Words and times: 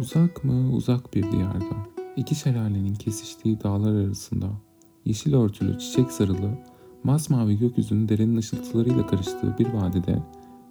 Uzak 0.00 0.44
mı 0.44 0.72
uzak 0.72 1.14
bir 1.14 1.32
diyarda, 1.32 1.76
iki 2.16 2.34
şelalenin 2.34 2.94
kesiştiği 2.94 3.60
dağlar 3.60 3.94
arasında, 3.94 4.46
yeşil 5.04 5.34
örtülü 5.34 5.78
çiçek 5.78 6.12
sarılı, 6.12 6.50
masmavi 7.04 7.58
gökyüzünün 7.58 8.08
derin 8.08 8.36
ışıltılarıyla 8.36 9.06
karıştığı 9.06 9.58
bir 9.58 9.68
vadide, 9.68 10.22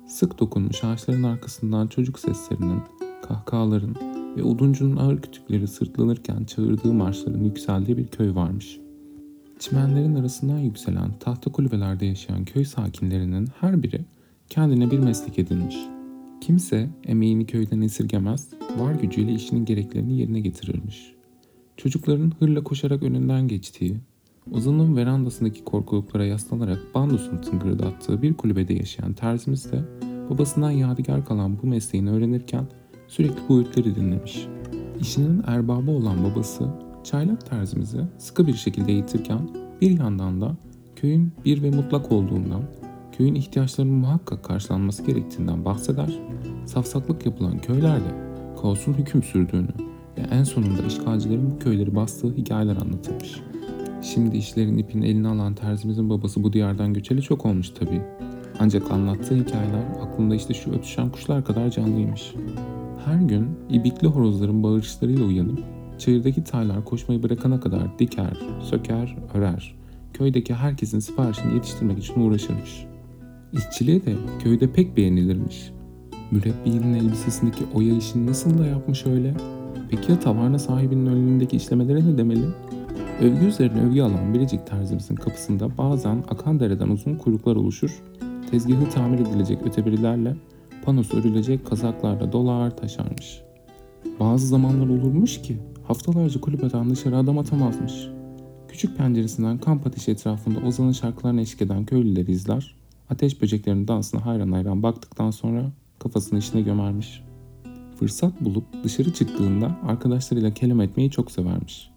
sık 0.08 0.40
dokunmuş 0.40 0.84
ağaçların 0.84 1.24
arkasından 1.24 1.88
çocuk 1.88 2.20
seslerinin, 2.20 2.82
kahkahaların 3.28 3.96
ve 4.38 4.44
oduncunun 4.44 4.98
ağır 4.98 5.22
kütükleri 5.22 5.68
sırtlanırken 5.68 6.44
çağırdığı 6.44 6.94
marşların 6.94 7.44
yükseldiği 7.44 7.98
bir 7.98 8.08
köy 8.08 8.36
varmış. 8.36 8.80
Çimenlerin 9.60 10.16
arasından 10.16 10.60
yükselen 10.60 11.12
tahta 11.20 11.52
kulübelerde 11.52 12.06
yaşayan 12.06 12.46
köy 12.46 12.66
sakinlerinin 12.66 13.48
her 13.60 13.84
biri 13.84 14.06
kendine 14.50 14.92
bir 14.92 15.00
meslek 15.00 15.40
edinmiş.'' 15.40 15.99
Kimse 16.42 16.90
emeğini 17.06 17.46
köyden 17.46 17.82
esirgemez, 17.82 18.48
var 18.78 18.94
gücüyle 18.94 19.34
işinin 19.34 19.66
gereklerini 19.66 20.18
yerine 20.18 20.40
getirirmiş. 20.40 21.14
Çocukların 21.78 22.32
hırla 22.40 22.64
koşarak 22.64 23.04
önünden 23.04 23.48
geçtiği, 23.48 23.98
Ozan'ın 24.52 24.96
verandasındaki 24.96 25.64
korkuluklara 25.64 26.26
yaslanarak 26.26 26.80
bandosunu 26.96 27.42
tıngırdattığı 27.42 28.22
bir 28.22 28.34
kulübede 28.34 28.74
yaşayan 28.74 29.14
terzimiz 29.14 29.72
de 29.72 29.84
babasından 30.30 30.72
yadigar 30.72 31.26
kalan 31.26 31.62
bu 31.62 31.68
mesleğini 31.68 32.10
öğrenirken 32.10 32.66
sürekli 33.08 33.40
bu 33.50 33.58
öğütleri 33.58 33.96
dinlemiş. 33.96 34.48
İşinin 35.02 35.44
erbabı 35.48 35.92
olan 35.92 36.24
babası 36.24 36.70
çaylak 37.04 37.50
terzimizi 37.50 38.02
sıkı 38.18 38.48
bir 38.48 38.54
şekilde 38.54 38.92
eğitirken 38.92 39.50
bir 39.82 40.00
yandan 40.00 40.42
da 40.42 40.56
köyün 40.96 41.32
bir 41.46 41.64
ve 41.64 41.70
mutlak 41.70 42.12
olduğundan 42.12 42.64
köyün 43.20 43.36
ihtiyaçlarının 43.36 43.94
muhakkak 43.94 44.44
karşılanması 44.44 45.04
gerektiğinden 45.04 45.66
bahseder, 45.66 46.20
safsaklık 46.66 47.26
yapılan 47.26 47.60
köylerde 47.60 48.14
kaosun 48.62 48.94
hüküm 48.94 49.24
sürdüğünü 49.24 49.68
ve 50.18 50.22
en 50.32 50.44
sonunda 50.44 50.82
işgalcilerin 50.82 51.52
bu 51.52 51.60
köyleri 51.60 51.96
bastığı 51.96 52.36
hikayeler 52.36 52.76
anlatılmış. 52.76 53.42
Şimdi 54.02 54.38
işlerin 54.38 54.78
ipini 54.78 55.08
eline 55.08 55.28
alan 55.28 55.54
terzimizin 55.54 56.10
babası 56.10 56.44
bu 56.44 56.54
diyardan 56.54 56.94
göçeli 56.94 57.22
çok 57.22 57.46
olmuş 57.46 57.70
tabii. 57.70 58.02
Ancak 58.60 58.92
anlattığı 58.92 59.36
hikayeler 59.36 59.84
aklında 60.02 60.36
işte 60.36 60.54
şu 60.54 60.72
ötüşen 60.72 61.10
kuşlar 61.10 61.46
kadar 61.46 61.70
canlıymış. 61.70 62.34
Her 63.06 63.22
gün 63.22 63.48
ibikli 63.70 64.08
horozların 64.08 64.64
bağırışlarıyla 64.64 65.26
uyanıp 65.26 65.64
çayırdaki 65.98 66.44
taylar 66.44 66.86
koşmayı 66.86 67.24
bırakana 67.24 67.60
kadar 67.60 68.00
diker, 68.00 68.38
söker, 68.62 69.18
örer. 69.34 69.76
Köydeki 70.14 70.54
herkesin 70.54 71.00
siparişini 71.00 71.54
yetiştirmek 71.54 72.00
için 72.00 72.22
uğraşırmış. 72.22 72.89
İşçiliği 73.54 74.06
de 74.06 74.16
köyde 74.44 74.72
pek 74.72 74.98
beğenilirmiş. 74.98 75.72
Mürebbiyinin 76.32 76.94
elbisesindeki 76.94 77.66
oya 77.74 77.98
işini 77.98 78.28
nasıl 78.28 78.58
da 78.58 78.66
yapmış 78.66 79.06
öyle? 79.06 79.34
Peki 79.90 80.12
ya 80.12 80.20
tavarna 80.20 80.60
sahibinin 80.60 81.06
önündeki 81.06 81.58
işlemelere 81.58 82.06
ne 82.06 82.18
demeli? 82.18 82.46
Övgü 83.22 83.46
üzerine 83.46 83.82
övgü 83.82 84.02
alan 84.02 84.34
biricik 84.34 84.68
terzimizin 84.68 85.16
kapısında 85.16 85.78
bazen 85.78 86.24
akan 86.30 86.60
dereden 86.60 86.90
uzun 86.90 87.16
kuyruklar 87.16 87.56
oluşur, 87.56 88.04
tezgahı 88.52 88.90
tamir 88.90 89.20
edilecek 89.20 89.68
öteberilerle, 89.68 90.36
panosu 90.86 91.18
örülecek 91.18 91.68
kazaklarla 91.68 92.32
dolar 92.32 92.78
taşarmış. 92.78 93.42
Bazı 94.20 94.48
zamanlar 94.48 94.88
olurmuş 94.88 95.42
ki 95.42 95.58
haftalarca 95.84 96.42
kulübeden 96.42 96.90
dışarı 96.90 97.18
adam 97.18 97.38
atamazmış. 97.38 98.08
Küçük 98.68 98.98
penceresinden 98.98 99.58
kamp 99.58 99.88
ateşi 99.88 100.12
etrafında 100.12 100.60
Ozan'ın 100.68 100.92
şarkılarını 100.92 101.42
eşlik 101.42 101.62
eden 101.62 101.86
köylüleri 101.86 102.32
izler, 102.32 102.79
Ateş 103.10 103.42
böceklerinin 103.42 103.88
dansına 103.88 104.26
hayran 104.26 104.52
hayran 104.52 104.84
baktıktan 104.84 105.32
sonra 105.32 105.72
kafasını 106.00 106.40
işine 106.40 106.62
gömermiş. 106.62 107.24
Fırsat 108.00 108.42
bulup 108.42 108.66
dışarı 108.84 109.14
çıktığında 109.14 109.78
arkadaşlarıyla 109.88 110.54
kelam 110.54 110.82
etmeyi 110.82 111.12
çok 111.12 111.32
severmiş. 111.32 111.90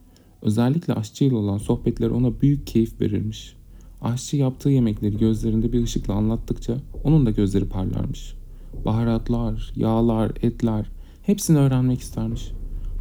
Özellikle 0.43 0.95
aşçıyla 0.95 1.37
olan 1.37 1.59
sohbetleri 1.59 2.11
ona 2.11 2.41
büyük 2.41 2.67
keyif 2.67 3.01
verirmiş. 3.01 3.57
Aşçı 4.01 4.37
yaptığı 4.37 4.69
yemekleri 4.69 5.19
gözlerinde 5.19 5.73
bir 5.73 5.83
ışıkla 5.83 6.15
anlattıkça 6.15 6.77
onun 7.05 7.27
da 7.27 7.31
gözleri 7.31 7.69
parlarmış. 7.69 8.35
Baharatlar, 8.85 9.73
yağlar, 9.77 10.33
etler 10.43 10.91
hepsini 11.23 11.59
öğrenmek 11.59 12.01
istermiş. 12.01 12.53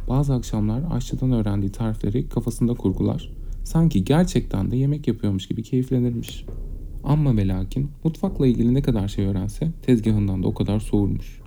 Bazı 0.08 0.34
akşamlar 0.34 0.82
aşçıdan 0.90 1.32
öğrendiği 1.32 1.72
tarifleri 1.72 2.28
kafasında 2.28 2.74
kurgular. 2.74 3.32
Sanki 3.64 4.04
gerçekten 4.04 4.70
de 4.70 4.76
yemek 4.76 5.08
yapıyormuş 5.08 5.48
gibi 5.48 5.62
keyiflenirmiş.'' 5.62 6.71
Amma 7.04 7.36
ve 7.36 7.48
lakin 7.48 7.90
mutfakla 8.04 8.46
ilgili 8.46 8.74
ne 8.74 8.82
kadar 8.82 9.08
şey 9.08 9.26
öğrense 9.26 9.70
tezgahından 9.82 10.42
da 10.42 10.48
o 10.48 10.54
kadar 10.54 10.80
soğurmuş. 10.80 11.40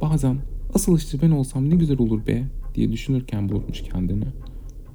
Bazen 0.00 0.36
asıl 0.74 0.96
işçi 0.96 1.22
ben 1.22 1.30
olsam 1.30 1.70
ne 1.70 1.76
güzel 1.76 1.98
olur 1.98 2.26
be 2.26 2.44
diye 2.74 2.92
düşünürken 2.92 3.48
bulmuş 3.48 3.82
kendini. 3.82 4.24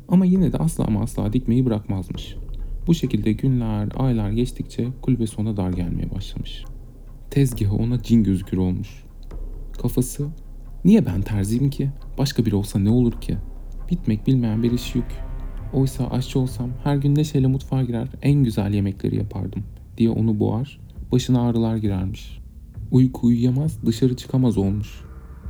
Ama 0.09 0.25
yine 0.25 0.53
de 0.53 0.57
asla 0.57 0.85
ama 0.85 1.01
asla 1.01 1.33
dikmeyi 1.33 1.65
bırakmazmış. 1.65 2.35
Bu 2.87 2.93
şekilde 2.93 3.31
günler, 3.31 3.89
aylar 3.95 4.29
geçtikçe 4.29 4.87
kulübesi 5.01 5.41
ona 5.41 5.57
dar 5.57 5.69
gelmeye 5.69 6.11
başlamış. 6.11 6.65
Tezgahı 7.31 7.75
ona 7.75 8.03
cin 8.03 8.23
gözükür 8.23 8.57
olmuş. 8.57 9.03
Kafası, 9.81 10.27
niye 10.85 11.05
ben 11.05 11.21
terziyim 11.21 11.69
ki? 11.69 11.89
Başka 12.17 12.45
biri 12.45 12.55
olsa 12.55 12.79
ne 12.79 12.89
olur 12.89 13.21
ki? 13.21 13.37
Bitmek 13.91 14.27
bilmeyen 14.27 14.63
bir 14.63 14.71
iş 14.71 14.95
yük. 14.95 15.25
Oysa 15.73 16.07
aşçı 16.07 16.39
olsam 16.39 16.69
her 16.83 16.95
gün 16.95 17.15
neşeyle 17.15 17.47
mutfağa 17.47 17.83
girer 17.83 18.07
en 18.21 18.43
güzel 18.43 18.73
yemekleri 18.73 19.15
yapardım 19.15 19.63
diye 19.97 20.09
onu 20.09 20.39
boğar, 20.39 20.79
başına 21.11 21.41
ağrılar 21.41 21.77
girermiş. 21.77 22.39
Uyku 22.91 23.27
uyuyamaz, 23.27 23.85
dışarı 23.85 24.15
çıkamaz 24.15 24.57
olmuş. 24.57 25.01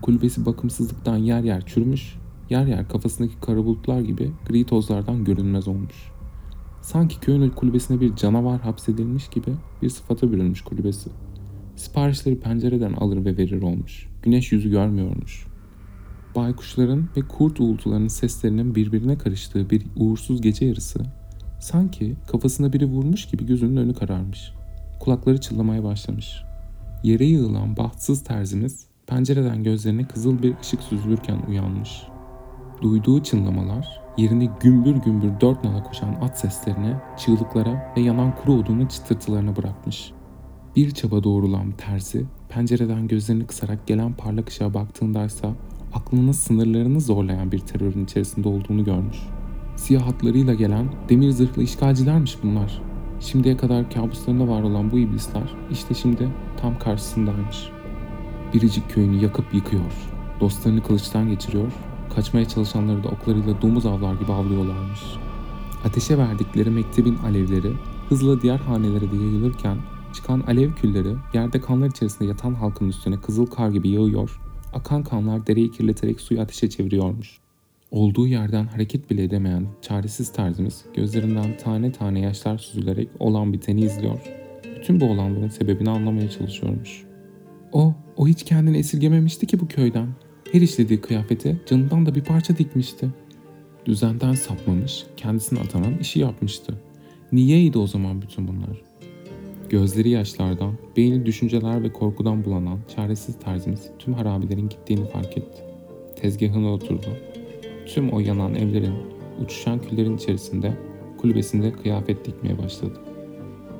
Kulübesi 0.01 0.45
bakımsızlıktan 0.45 1.17
yer 1.17 1.43
yer 1.43 1.65
çürümüş, 1.65 2.15
yer 2.49 2.65
yer 2.65 2.89
kafasındaki 2.89 3.39
kara 3.41 3.57
bulutlar 3.57 4.01
gibi 4.01 4.31
gri 4.49 4.65
tozlardan 4.65 5.23
görünmez 5.23 5.67
olmuş. 5.67 6.11
Sanki 6.81 7.19
köyün 7.19 7.49
kulübesine 7.49 8.01
bir 8.01 8.15
canavar 8.15 8.61
hapsedilmiş 8.61 9.27
gibi 9.27 9.51
bir 9.81 9.89
sıfata 9.89 10.31
bürünmüş 10.31 10.61
kulübesi. 10.61 11.09
Siparişleri 11.75 12.39
pencereden 12.39 12.93
alır 12.93 13.25
ve 13.25 13.37
verir 13.37 13.61
olmuş. 13.61 14.07
Güneş 14.23 14.51
yüzü 14.51 14.69
görmüyormuş. 14.69 15.47
Baykuşların 16.35 17.09
ve 17.17 17.21
kurt 17.21 17.59
uğultularının 17.59 18.07
seslerinin 18.07 18.75
birbirine 18.75 19.17
karıştığı 19.17 19.69
bir 19.69 19.85
uğursuz 19.95 20.41
gece 20.41 20.65
yarısı 20.65 21.05
Sanki 21.59 22.15
kafasına 22.27 22.73
biri 22.73 22.85
vurmuş 22.85 23.25
gibi 23.25 23.45
gözünün 23.45 23.77
önü 23.77 23.93
kararmış. 23.93 24.53
Kulakları 24.99 25.41
çıllamaya 25.41 25.83
başlamış. 25.83 26.43
Yere 27.03 27.25
yığılan 27.25 27.77
bahtsız 27.77 28.23
terzimiz 28.23 28.85
pencereden 29.07 29.63
gözlerine 29.63 30.07
kızıl 30.07 30.43
bir 30.43 30.53
ışık 30.61 30.81
süzülürken 30.81 31.41
uyanmış. 31.49 32.03
Duyduğu 32.81 33.23
çınlamalar 33.23 34.01
yerini 34.17 34.49
gümbür 34.59 34.95
gümbür 34.95 35.31
dört 35.41 35.63
nala 35.63 35.83
koşan 35.83 36.15
at 36.21 36.39
seslerine, 36.39 37.01
çığlıklara 37.17 37.93
ve 37.97 38.01
yanan 38.01 38.35
kuru 38.35 38.53
odunun 38.53 38.85
çıtırtılarına 38.85 39.55
bırakmış. 39.55 40.11
Bir 40.75 40.91
çaba 40.91 41.23
doğrulan 41.23 41.71
terzi 41.71 42.25
pencereden 42.49 43.07
gözlerini 43.07 43.47
kısarak 43.47 43.87
gelen 43.87 44.13
parlak 44.13 44.49
ışığa 44.49 44.73
baktığındaysa 44.73 45.53
aklının 45.93 46.31
sınırlarını 46.31 47.01
zorlayan 47.01 47.51
bir 47.51 47.59
terörün 47.59 48.03
içerisinde 48.03 48.47
olduğunu 48.47 48.83
görmüş. 48.83 49.17
Siyah 49.75 50.07
hatlarıyla 50.07 50.53
gelen 50.53 50.89
demir 51.09 51.31
zırhlı 51.31 51.63
işgalcilermiş 51.63 52.37
bunlar. 52.43 52.81
Şimdiye 53.19 53.57
kadar 53.57 53.91
kabuslarında 53.91 54.47
var 54.47 54.63
olan 54.63 54.91
bu 54.91 54.99
iblisler 54.99 55.55
işte 55.71 55.93
şimdi 55.93 56.29
tam 56.61 56.79
karşısındaymış. 56.79 57.69
Biricik 58.53 58.89
köyünü 58.89 59.23
yakıp 59.23 59.53
yıkıyor. 59.53 59.93
Dostlarını 60.39 60.83
kılıçtan 60.83 61.29
geçiriyor. 61.29 61.71
Kaçmaya 62.15 62.47
çalışanları 62.47 63.03
da 63.03 63.07
oklarıyla 63.07 63.61
domuz 63.61 63.85
avlar 63.85 64.13
gibi 64.13 64.31
avlıyorlarmış. 64.31 65.01
Ateşe 65.85 66.17
verdikleri 66.17 66.69
mektebin 66.69 67.17
alevleri 67.17 67.71
hızla 68.09 68.41
diğer 68.41 68.57
hanelere 68.57 69.11
de 69.11 69.15
yayılırken 69.15 69.77
çıkan 70.13 70.43
alev 70.47 70.73
külleri 70.73 71.15
yerde 71.33 71.61
kanlar 71.61 71.87
içerisinde 71.87 72.25
yatan 72.25 72.53
halkın 72.53 72.89
üstüne 72.89 73.21
kızıl 73.21 73.45
kar 73.45 73.69
gibi 73.69 73.89
yağıyor. 73.89 74.39
Akan 74.73 75.03
kanlar 75.03 75.47
dereyi 75.47 75.71
kirleterek 75.71 76.21
suyu 76.21 76.41
ateşe 76.41 76.69
çeviriyormuş. 76.69 77.44
Olduğu 77.95 78.27
yerden 78.27 78.67
hareket 78.67 79.09
bile 79.09 79.23
edemeyen 79.23 79.67
çaresiz 79.81 80.31
terzimiz 80.31 80.85
gözlerinden 80.93 81.57
tane 81.57 81.91
tane 81.91 82.19
yaşlar 82.19 82.57
süzülerek 82.57 83.09
olan 83.19 83.53
biteni 83.53 83.81
izliyor. 83.81 84.19
Bütün 84.75 84.99
bu 84.99 85.05
olanların 85.05 85.47
sebebini 85.47 85.89
anlamaya 85.89 86.29
çalışıyormuş. 86.29 87.03
O, 87.71 87.93
o 88.17 88.27
hiç 88.27 88.43
kendini 88.43 88.77
esirgememişti 88.77 89.47
ki 89.47 89.59
bu 89.59 89.67
köyden. 89.67 90.07
Her 90.51 90.61
işlediği 90.61 91.01
kıyafete 91.01 91.57
canından 91.65 92.05
da 92.05 92.15
bir 92.15 92.23
parça 92.23 92.57
dikmişti. 92.57 93.09
Düzenden 93.85 94.33
sapmamış, 94.33 95.03
kendisine 95.17 95.59
atanan 95.59 95.97
işi 95.97 96.19
yapmıştı. 96.19 96.73
Niyeydi 97.31 97.77
o 97.77 97.87
zaman 97.87 98.21
bütün 98.21 98.47
bunlar? 98.47 98.81
Gözleri 99.69 100.09
yaşlardan, 100.09 100.73
beyni 100.97 101.25
düşünceler 101.25 101.83
ve 101.83 101.93
korkudan 101.93 102.45
bulanan 102.45 102.79
çaresiz 102.95 103.39
terzimiz 103.39 103.89
tüm 103.99 104.13
harabilerin 104.13 104.69
gittiğini 104.69 105.09
fark 105.09 105.37
etti. 105.37 105.61
Tezgahına 106.15 106.73
oturdu 106.73 107.07
Tüm 107.85 108.09
o 108.09 108.19
yanan 108.19 108.55
evlerin, 108.55 108.95
uçuşan 109.43 109.81
küllerin 109.81 110.17
içerisinde 110.17 110.73
kulübesinde 111.17 111.71
kıyafet 111.73 112.25
dikmeye 112.25 112.57
başladı. 112.57 113.01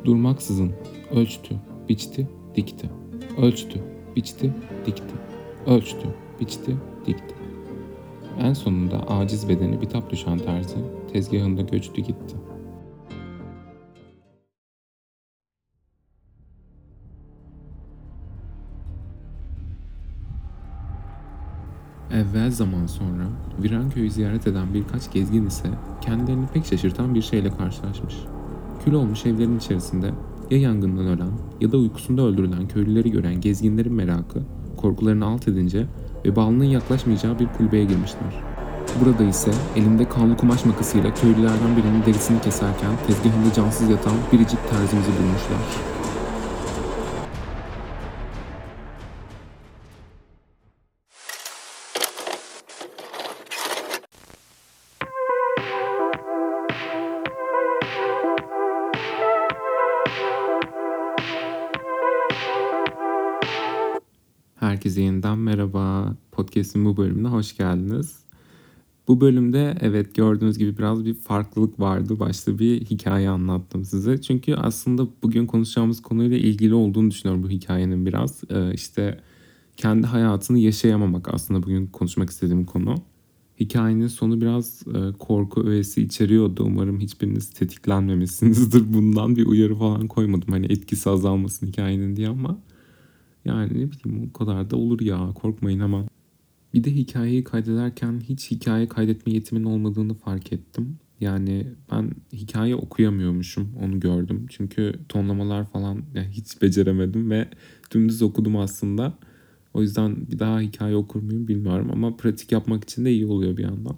Durmaksızın 0.05 0.71
ölçtü, 1.11 1.55
biçti, 1.89 2.27
dikti. 2.55 2.89
Ölçtü, 3.37 3.79
biçti, 4.15 4.53
dikti. 4.85 5.15
Ölçtü, 5.67 6.07
biçti, 6.39 6.75
dikti. 7.05 7.35
En 8.41 8.53
sonunda 8.53 9.09
aciz 9.09 9.49
bedeni 9.49 9.81
bitap 9.81 10.11
düşen 10.11 10.37
terzi 10.37 10.77
tezgahında 11.13 11.61
göçtü 11.61 12.01
gitti. 12.01 12.35
Evvel 22.35 22.51
zaman 22.51 22.87
sonra 22.87 23.23
Viranköy'ü 23.63 24.11
ziyaret 24.11 24.47
eden 24.47 24.73
birkaç 24.73 25.11
gezgin 25.11 25.45
ise 25.45 25.67
kendilerini 26.01 26.47
pek 26.53 26.65
şaşırtan 26.65 27.15
bir 27.15 27.21
şeyle 27.21 27.49
karşılaşmış. 27.49 28.15
Kül 28.85 28.93
olmuş 28.93 29.25
evlerin 29.25 29.57
içerisinde 29.57 30.11
ya 30.51 30.57
yangından 30.57 31.07
ölen 31.07 31.31
ya 31.61 31.71
da 31.71 31.77
uykusunda 31.77 32.21
öldürülen 32.21 32.67
köylüleri 32.67 33.11
gören 33.11 33.41
gezginlerin 33.41 33.93
merakı 33.93 34.39
korkularını 34.77 35.25
alt 35.25 35.47
edince 35.47 35.85
ve 36.25 36.35
balının 36.35 36.63
yaklaşmayacağı 36.63 37.39
bir 37.39 37.47
kulübeye 37.47 37.85
girmişler. 37.85 38.43
Burada 39.03 39.23
ise 39.23 39.51
elinde 39.75 40.09
kanlı 40.09 40.37
kumaş 40.37 40.65
makasıyla 40.65 41.13
köylülerden 41.13 41.77
birinin 41.77 42.05
derisini 42.05 42.41
keserken 42.41 42.91
tezgahında 43.07 43.53
cansız 43.55 43.89
yatan 43.89 44.13
biricik 44.31 44.59
terzimizi 44.69 45.11
bulmuşlar. 45.11 45.94
Yeniden 65.01 65.37
merhaba. 65.37 66.15
Podcast'in 66.31 66.85
bu 66.85 66.97
bölümüne 66.97 67.27
hoş 67.27 67.57
geldiniz. 67.57 68.19
Bu 69.07 69.21
bölümde 69.21 69.77
evet 69.81 70.15
gördüğünüz 70.15 70.57
gibi 70.57 70.77
biraz 70.77 71.05
bir 71.05 71.13
farklılık 71.13 71.79
vardı. 71.79 72.19
Başta 72.19 72.59
bir 72.59 72.81
hikaye 72.81 73.29
anlattım 73.29 73.85
size. 73.85 74.21
Çünkü 74.21 74.55
aslında 74.55 75.07
bugün 75.23 75.45
konuşacağımız 75.45 76.01
konuyla 76.01 76.37
ilgili 76.37 76.73
olduğunu 76.73 77.11
düşünüyorum 77.11 77.43
bu 77.43 77.49
hikayenin 77.49 78.05
biraz. 78.05 78.43
Ee, 78.49 78.73
işte 78.73 79.19
kendi 79.77 80.07
hayatını 80.07 80.59
yaşayamamak 80.59 81.33
aslında 81.33 81.63
bugün 81.63 81.87
konuşmak 81.87 82.29
istediğim 82.29 82.65
konu. 82.65 82.95
Hikayenin 83.59 84.07
sonu 84.07 84.41
biraz 84.41 84.83
e, 84.87 85.17
korku 85.19 85.63
öğesi 85.67 86.01
içeriyordu. 86.01 86.63
Umarım 86.63 86.99
hiçbiriniz 86.99 87.49
tetiklenmemişsinizdir. 87.49 88.83
Bundan 88.93 89.35
bir 89.35 89.45
uyarı 89.45 89.75
falan 89.75 90.07
koymadım. 90.07 90.53
Hani 90.53 90.65
etkisi 90.65 91.09
azalmasın 91.09 91.67
hikayenin 91.67 92.15
diye 92.15 92.27
ama 92.29 92.57
yani 93.45 93.69
ne 93.69 93.91
bileyim 93.91 94.29
o 94.29 94.33
kadar 94.33 94.69
da 94.69 94.77
olur 94.77 95.01
ya 95.01 95.31
korkmayın 95.35 95.79
ama. 95.79 96.05
Bir 96.73 96.83
de 96.83 96.91
hikayeyi 96.95 97.43
kaydederken 97.43 98.21
hiç 98.29 98.51
hikaye 98.51 98.87
kaydetme 98.87 99.33
yetimin 99.33 99.63
olmadığını 99.63 100.13
fark 100.13 100.53
ettim. 100.53 100.97
Yani 101.19 101.67
ben 101.91 102.11
hikaye 102.33 102.75
okuyamıyormuşum 102.75 103.69
onu 103.83 103.99
gördüm. 103.99 104.45
Çünkü 104.49 104.93
tonlamalar 105.09 105.65
falan 105.71 106.03
yani 106.13 106.27
hiç 106.27 106.61
beceremedim 106.61 107.31
ve 107.31 107.47
dümdüz 107.91 108.21
okudum 108.21 108.57
aslında. 108.57 109.13
O 109.73 109.81
yüzden 109.81 110.27
bir 110.31 110.39
daha 110.39 110.59
hikaye 110.59 110.95
okur 110.95 111.21
muyum 111.21 111.47
bilmiyorum 111.47 111.89
ama 111.91 112.17
pratik 112.17 112.51
yapmak 112.51 112.83
için 112.83 113.05
de 113.05 113.11
iyi 113.11 113.25
oluyor 113.25 113.57
bir 113.57 113.63
yandan. 113.63 113.97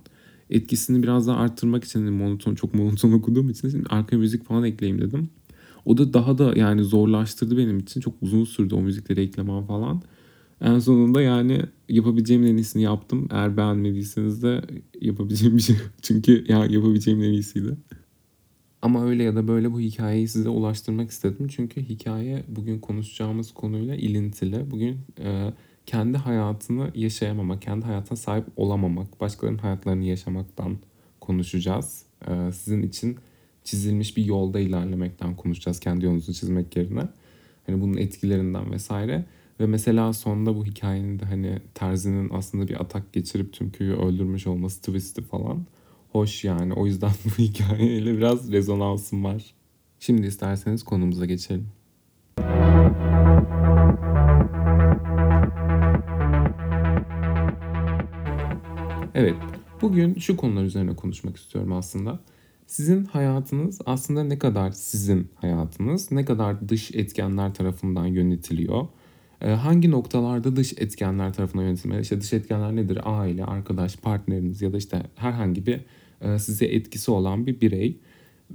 Etkisini 0.50 1.04
biraz 1.04 1.28
daha 1.28 1.38
arttırmak 1.38 1.84
için 1.84 2.14
monoton 2.14 2.56
çok 2.56 2.74
monoton 2.74 3.12
okuduğum 3.12 3.50
için 3.50 3.70
şimdi 3.70 3.86
arka 3.90 4.18
müzik 4.18 4.46
falan 4.46 4.64
ekleyeyim 4.64 5.02
dedim. 5.02 5.30
O 5.88 5.98
da 5.98 6.14
daha 6.14 6.38
da 6.38 6.54
yani 6.56 6.84
zorlaştırdı 6.84 7.58
benim 7.58 7.80
için. 7.80 8.02
Çok 8.02 8.14
uzun 8.22 8.44
sürdü 8.44 8.76
o 8.76 8.82
müzikleri 8.82 9.22
eklemem 9.22 9.66
falan. 9.66 10.02
En 10.62 10.80
sonunda 10.80 11.22
yani 11.22 11.62
yapabileceğim 11.90 12.44
en 12.44 12.58
iyisini 12.58 12.84
yaptım. 12.84 13.28
Eğer 13.32 13.58
beğenmediyseniz 13.58 14.44
de 14.44 14.62
yapabileceğim 15.02 15.58
bir 15.58 15.62
şey. 15.62 15.76
Çünkü 16.02 16.46
ya 16.48 16.66
yapabileceğim 16.66 17.24
en 17.24 17.32
iyisiydi. 17.32 17.78
Ama 18.82 19.06
öyle 19.06 19.24
ya 19.24 19.36
da 19.36 19.48
böyle 19.48 19.74
bu 19.74 19.80
hikayeyi 19.80 20.28
size 20.28 20.50
ulaştırmak 20.50 21.10
istedim. 21.10 21.48
Çünkü 21.48 21.82
hikaye 21.82 22.44
bugün 22.48 22.80
konuşacağımız 22.80 23.52
konuyla 23.52 23.96
ilintili. 23.96 24.72
Bugün 24.72 24.98
e, 25.20 25.54
kendi 25.86 26.18
hayatını 26.18 26.92
yaşayamamak, 26.96 27.62
kendi 27.62 27.86
hayatına 27.86 28.18
sahip 28.18 28.46
olamamak, 28.56 29.22
başkalarının 29.22 29.60
hayatlarını 29.60 30.04
yaşamaktan 30.06 30.78
konuşacağız. 31.22 32.06
E, 32.28 32.52
sizin 32.52 32.84
için 32.84 33.18
çizilmiş 33.68 34.18
bir 34.18 34.26
yolda 34.26 34.60
ilerlemekten 34.60 35.36
konuşacağız 35.36 35.80
kendi 35.80 36.06
yolumuzu 36.06 36.34
çizmek 36.34 36.76
yerine. 36.76 37.08
Hani 37.66 37.82
bunun 37.82 37.98
etkilerinden 37.98 38.72
vesaire. 38.72 39.26
Ve 39.60 39.66
mesela 39.66 40.14
sonunda 40.14 40.56
bu 40.56 40.66
hikayenin 40.66 41.20
de 41.20 41.26
hani 41.26 41.62
Terzi'nin 41.74 42.30
aslında 42.34 42.68
bir 42.68 42.82
atak 42.82 43.14
geçirip 43.14 43.54
tüm 43.54 43.72
köyü 43.72 43.94
öldürmüş 43.94 44.48
olması 44.48 44.82
twist'i 44.82 45.22
falan. 45.22 45.66
Hoş 46.12 46.44
yani. 46.44 46.74
O 46.74 46.86
yüzden 46.86 47.12
bu 47.26 47.44
hikayeyle 47.44 48.18
biraz 48.18 48.52
rezonansım 48.52 49.24
var. 49.24 49.54
Şimdi 50.00 50.28
isterseniz 50.28 50.84
konumuza 50.84 51.26
geçelim. 51.26 51.68
Evet, 59.16 59.36
bugün 59.82 60.16
şu 60.20 60.38
konular 60.38 60.64
üzerine 60.64 60.96
konuşmak 60.96 61.38
istiyorum 61.38 61.74
aslında. 61.74 62.20
Sizin 62.68 63.06
hayatınız 63.06 63.80
aslında 63.86 64.24
ne 64.24 64.40
kadar 64.40 64.72
sizin 64.72 65.28
hayatınız, 65.36 66.12
ne 66.12 66.26
kadar 66.26 66.70
dış 66.70 66.92
etkenler 66.92 67.54
tarafından 67.54 68.06
yönetiliyor. 68.06 68.88
Ee, 69.42 69.50
hangi 69.50 69.92
noktalarda 69.92 70.56
dış 70.56 70.74
etkenler 70.74 71.34
tarafından 71.34 71.64
yönetilmeli? 71.64 72.02
İşte 72.02 72.22
dış 72.22 72.34
etkenler 72.34 72.76
nedir? 72.76 73.00
Aile, 73.04 73.46
arkadaş, 73.46 73.98
partneriniz 73.98 74.62
ya 74.62 74.74
da 74.74 74.78
işte 74.78 75.02
herhangi 75.16 75.66
bir 75.66 75.80
e, 76.22 76.40
size 76.40 76.66
etkisi 76.66 77.12
olan 77.12 77.48
bir 77.48 77.62
birey. 77.62 77.98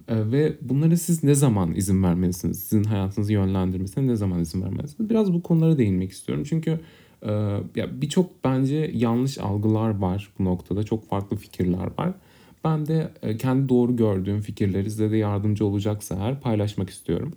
E, 0.08 0.32
ve 0.32 0.56
bunlara 0.60 0.96
siz 0.96 1.24
ne 1.24 1.34
zaman 1.34 1.74
izin 1.74 2.02
vermelisiniz? 2.02 2.60
Sizin 2.60 2.84
hayatınızı 2.84 3.32
yönlendirmesine 3.32 4.06
ne 4.06 4.16
zaman 4.16 4.40
izin 4.40 4.62
vermelisiniz? 4.62 5.10
Biraz 5.10 5.32
bu 5.32 5.42
konulara 5.42 5.78
değinmek 5.78 6.12
istiyorum. 6.12 6.44
Çünkü 6.48 6.80
e, 7.26 7.30
birçok 8.00 8.44
bence 8.44 8.90
yanlış 8.94 9.38
algılar 9.38 9.98
var 9.98 10.32
bu 10.38 10.44
noktada. 10.44 10.82
Çok 10.82 11.08
farklı 11.08 11.36
fikirler 11.36 11.88
var. 11.98 12.14
Ben 12.64 12.86
de 12.86 13.12
e, 13.22 13.36
kendi 13.36 13.68
doğru 13.68 13.96
gördüğüm 13.96 14.40
fikirleri 14.40 14.90
size 14.90 15.10
de 15.10 15.16
yardımcı 15.16 15.66
olacaksa 15.66 16.14
eğer 16.14 16.40
paylaşmak 16.40 16.90
istiyorum. 16.90 17.32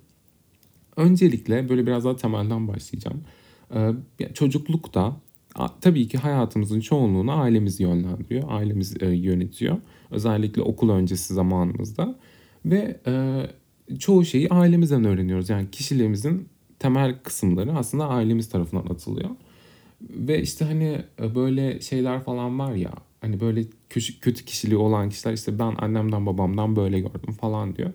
Öncelikle 0.96 1.70
böyle 1.70 1.88
biraz 1.88 2.06
daha 2.06 2.16
temelden 2.16 2.68
başlayacağım. 2.68 3.22
E, 3.76 3.94
çocuklukta 4.34 5.18
tabii 5.82 6.08
ki 6.08 6.18
hayatımızın 6.18 6.80
çoğunluğunu 6.80 7.32
ailemiz 7.32 7.80
yönlendiriyor, 7.80 8.44
ailemiz 8.48 9.04
e, 9.04 9.08
yönetiyor. 9.08 9.78
Özellikle 10.12 10.62
okul 10.62 10.90
öncesi 10.90 11.34
zamanımızda. 11.34 12.16
Ve 12.66 13.00
çoğu 14.00 14.26
şeyi 14.26 14.50
ailemizden 14.50 15.06
öğreniyoruz. 15.06 15.50
Yani 15.50 15.72
kişiliğimizin 15.72 16.50
temel 16.80 17.20
kısımları 17.24 17.74
aslında 17.74 18.08
ailemiz 18.08 18.50
tarafından 18.50 18.86
atılıyor. 18.94 19.30
Ve 20.02 20.42
işte 20.42 20.66
hani 20.66 21.02
böyle 21.36 21.82
şeyler 21.82 22.24
falan 22.24 22.60
var 22.60 22.74
ya 22.74 22.92
hani 23.26 23.40
böyle 23.40 23.64
kötü 24.22 24.46
kişiliği 24.46 24.78
olan 24.78 25.10
kişiler 25.10 25.34
işte 25.34 25.60
ben 25.60 25.76
annemden 25.78 26.26
babamdan 26.26 26.76
böyle 26.76 27.00
gördüm 27.00 27.34
falan 27.42 27.76
diyor. 27.76 27.92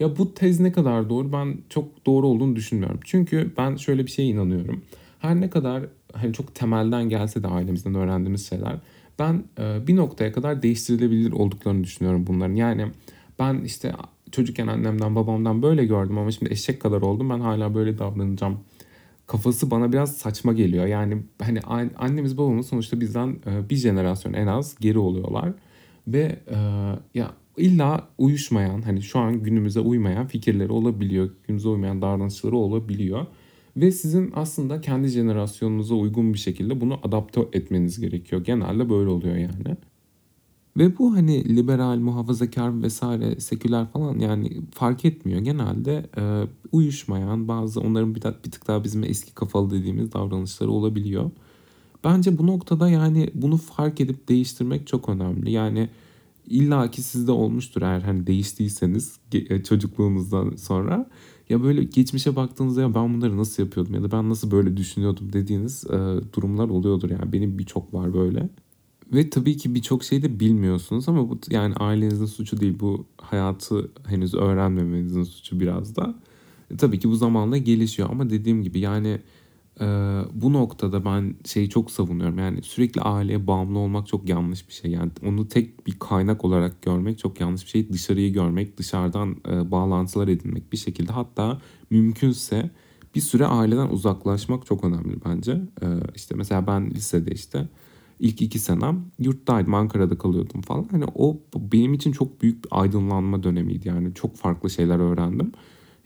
Ya 0.00 0.16
bu 0.16 0.34
tez 0.34 0.60
ne 0.60 0.72
kadar 0.72 1.10
doğru 1.10 1.32
ben 1.32 1.58
çok 1.68 2.06
doğru 2.06 2.26
olduğunu 2.26 2.56
düşünmüyorum. 2.56 3.00
Çünkü 3.04 3.52
ben 3.58 3.76
şöyle 3.76 4.06
bir 4.06 4.10
şeye 4.10 4.28
inanıyorum. 4.28 4.82
Her 5.18 5.40
ne 5.40 5.50
kadar 5.50 5.82
hani 6.12 6.32
çok 6.32 6.54
temelden 6.54 7.08
gelse 7.08 7.42
de 7.42 7.48
ailemizden 7.48 7.94
öğrendiğimiz 7.94 8.48
şeyler 8.48 8.76
ben 9.18 9.44
e, 9.58 9.86
bir 9.86 9.96
noktaya 9.96 10.32
kadar 10.32 10.62
değiştirilebilir 10.62 11.32
olduklarını 11.32 11.84
düşünüyorum 11.84 12.26
bunların. 12.26 12.54
Yani 12.54 12.86
ben 13.38 13.60
işte 13.64 13.92
çocukken 14.32 14.66
annemden 14.66 15.14
babamdan 15.14 15.62
böyle 15.62 15.86
gördüm 15.86 16.18
ama 16.18 16.30
şimdi 16.30 16.52
eşek 16.52 16.80
kadar 16.80 17.02
oldum 17.02 17.30
ben 17.30 17.40
hala 17.40 17.74
böyle 17.74 17.98
davranacağım 17.98 18.58
kafası 19.26 19.70
bana 19.70 19.92
biraz 19.92 20.16
saçma 20.16 20.52
geliyor. 20.52 20.86
Yani 20.86 21.22
hani 21.42 21.60
annemiz 21.96 22.38
babamız 22.38 22.66
sonuçta 22.66 23.00
bizden 23.00 23.36
e, 23.46 23.70
bir 23.70 23.76
jenerasyon 23.76 24.32
en 24.32 24.46
az 24.46 24.76
geri 24.80 24.98
oluyorlar. 24.98 25.52
Ve 26.08 26.38
e, 26.50 26.56
ya 27.14 27.30
illa 27.56 28.08
uyuşmayan 28.18 28.82
hani 28.82 29.02
şu 29.02 29.18
an 29.18 29.42
günümüze 29.42 29.80
uymayan 29.80 30.26
fikirleri 30.26 30.72
olabiliyor. 30.72 31.30
Günümüze 31.46 31.68
uymayan 31.68 32.02
davranışları 32.02 32.56
olabiliyor. 32.56 33.26
Ve 33.76 33.90
sizin 33.90 34.32
aslında 34.34 34.80
kendi 34.80 35.08
jenerasyonunuza 35.08 35.94
uygun 35.94 36.32
bir 36.32 36.38
şekilde 36.38 36.80
bunu 36.80 36.98
adapte 37.02 37.40
etmeniz 37.52 38.00
gerekiyor. 38.00 38.44
Genelde 38.44 38.90
böyle 38.90 39.10
oluyor 39.10 39.36
yani. 39.36 39.76
Ve 40.76 40.98
bu 40.98 41.14
hani 41.14 41.56
liberal, 41.56 41.98
muhafazakar 41.98 42.82
vesaire 42.82 43.40
seküler 43.40 43.86
falan 43.92 44.18
yani 44.18 44.60
fark 44.70 45.04
etmiyor. 45.04 45.40
Genelde 45.40 46.10
e, 46.16 46.22
uyuşmayan 46.72 47.48
bazı 47.48 47.80
onların 47.80 48.14
bir, 48.14 48.22
bir 48.44 48.50
tık 48.50 48.68
daha 48.68 48.84
bizim 48.84 49.04
eski 49.04 49.34
kafalı 49.34 49.70
dediğimiz 49.70 50.12
davranışları 50.12 50.70
olabiliyor. 50.70 51.30
Bence 52.04 52.38
bu 52.38 52.46
noktada 52.46 52.88
yani 52.88 53.30
bunu 53.34 53.56
fark 53.56 54.00
edip 54.00 54.28
değiştirmek 54.28 54.86
çok 54.86 55.08
önemli. 55.08 55.50
Yani 55.50 55.88
illa 56.46 56.90
ki 56.90 57.02
sizde 57.02 57.32
olmuştur 57.32 57.82
eğer 57.82 58.00
hani 58.00 58.26
değiştiyseniz 58.26 59.18
e, 59.32 59.62
çocukluğunuzdan 59.62 60.56
sonra. 60.56 61.10
Ya 61.48 61.62
böyle 61.62 61.84
geçmişe 61.84 62.36
baktığınızda 62.36 62.80
ya 62.80 62.94
ben 62.94 63.14
bunları 63.14 63.36
nasıl 63.36 63.62
yapıyordum 63.62 63.94
ya 63.94 64.02
da 64.02 64.12
ben 64.12 64.30
nasıl 64.30 64.50
böyle 64.50 64.76
düşünüyordum 64.76 65.32
dediğiniz 65.32 65.84
e, 65.84 66.20
durumlar 66.36 66.68
oluyordur 66.68 67.10
yani. 67.10 67.32
Benim 67.32 67.58
birçok 67.58 67.94
var 67.94 68.14
böyle. 68.14 68.48
Ve 69.12 69.30
tabii 69.30 69.56
ki 69.56 69.74
birçok 69.74 70.04
şey 70.04 70.22
de 70.22 70.40
bilmiyorsunuz 70.40 71.08
ama 71.08 71.30
bu 71.30 71.38
yani 71.50 71.74
ailenizin 71.74 72.26
suçu 72.26 72.60
değil. 72.60 72.80
Bu 72.80 73.06
hayatı 73.16 73.90
henüz 74.06 74.34
öğrenmemenizin 74.34 75.22
suçu 75.22 75.60
biraz 75.60 75.96
da. 75.96 76.14
E, 76.70 76.76
tabii 76.76 76.98
ki 76.98 77.08
bu 77.08 77.16
zamanla 77.16 77.56
gelişiyor 77.56 78.08
ama 78.10 78.30
dediğim 78.30 78.62
gibi 78.62 78.80
yani 78.80 79.20
e, 79.80 79.86
bu 80.34 80.52
noktada 80.52 81.04
ben 81.04 81.34
şeyi 81.44 81.70
çok 81.70 81.90
savunuyorum. 81.90 82.38
Yani 82.38 82.62
sürekli 82.62 83.00
aileye 83.00 83.46
bağımlı 83.46 83.78
olmak 83.78 84.06
çok 84.06 84.28
yanlış 84.28 84.68
bir 84.68 84.72
şey. 84.72 84.90
Yani 84.90 85.10
onu 85.26 85.48
tek 85.48 85.86
bir 85.86 85.98
kaynak 85.98 86.44
olarak 86.44 86.82
görmek 86.82 87.18
çok 87.18 87.40
yanlış 87.40 87.64
bir 87.64 87.70
şey. 87.70 87.92
Dışarıyı 87.92 88.32
görmek, 88.32 88.78
dışarıdan 88.78 89.36
e, 89.48 89.70
bağlantılar 89.70 90.28
edinmek 90.28 90.72
bir 90.72 90.76
şekilde. 90.76 91.12
Hatta 91.12 91.60
mümkünse 91.90 92.70
bir 93.14 93.20
süre 93.20 93.46
aileden 93.46 93.88
uzaklaşmak 93.88 94.66
çok 94.66 94.84
önemli 94.84 95.16
bence. 95.24 95.52
E, 95.82 95.86
işte 96.14 96.34
mesela 96.34 96.66
ben 96.66 96.90
lisede 96.90 97.30
işte 97.30 97.68
ilk 98.24 98.42
iki 98.42 98.58
senem 98.58 99.04
yurttaydım 99.18 99.74
Ankara'da 99.74 100.18
kalıyordum 100.18 100.60
falan. 100.60 100.88
Hani 100.90 101.04
o 101.14 101.36
benim 101.56 101.94
için 101.94 102.12
çok 102.12 102.42
büyük 102.42 102.64
bir 102.64 102.68
aydınlanma 102.70 103.42
dönemiydi 103.42 103.88
yani 103.88 104.14
çok 104.14 104.36
farklı 104.36 104.70
şeyler 104.70 104.98
öğrendim. 104.98 105.52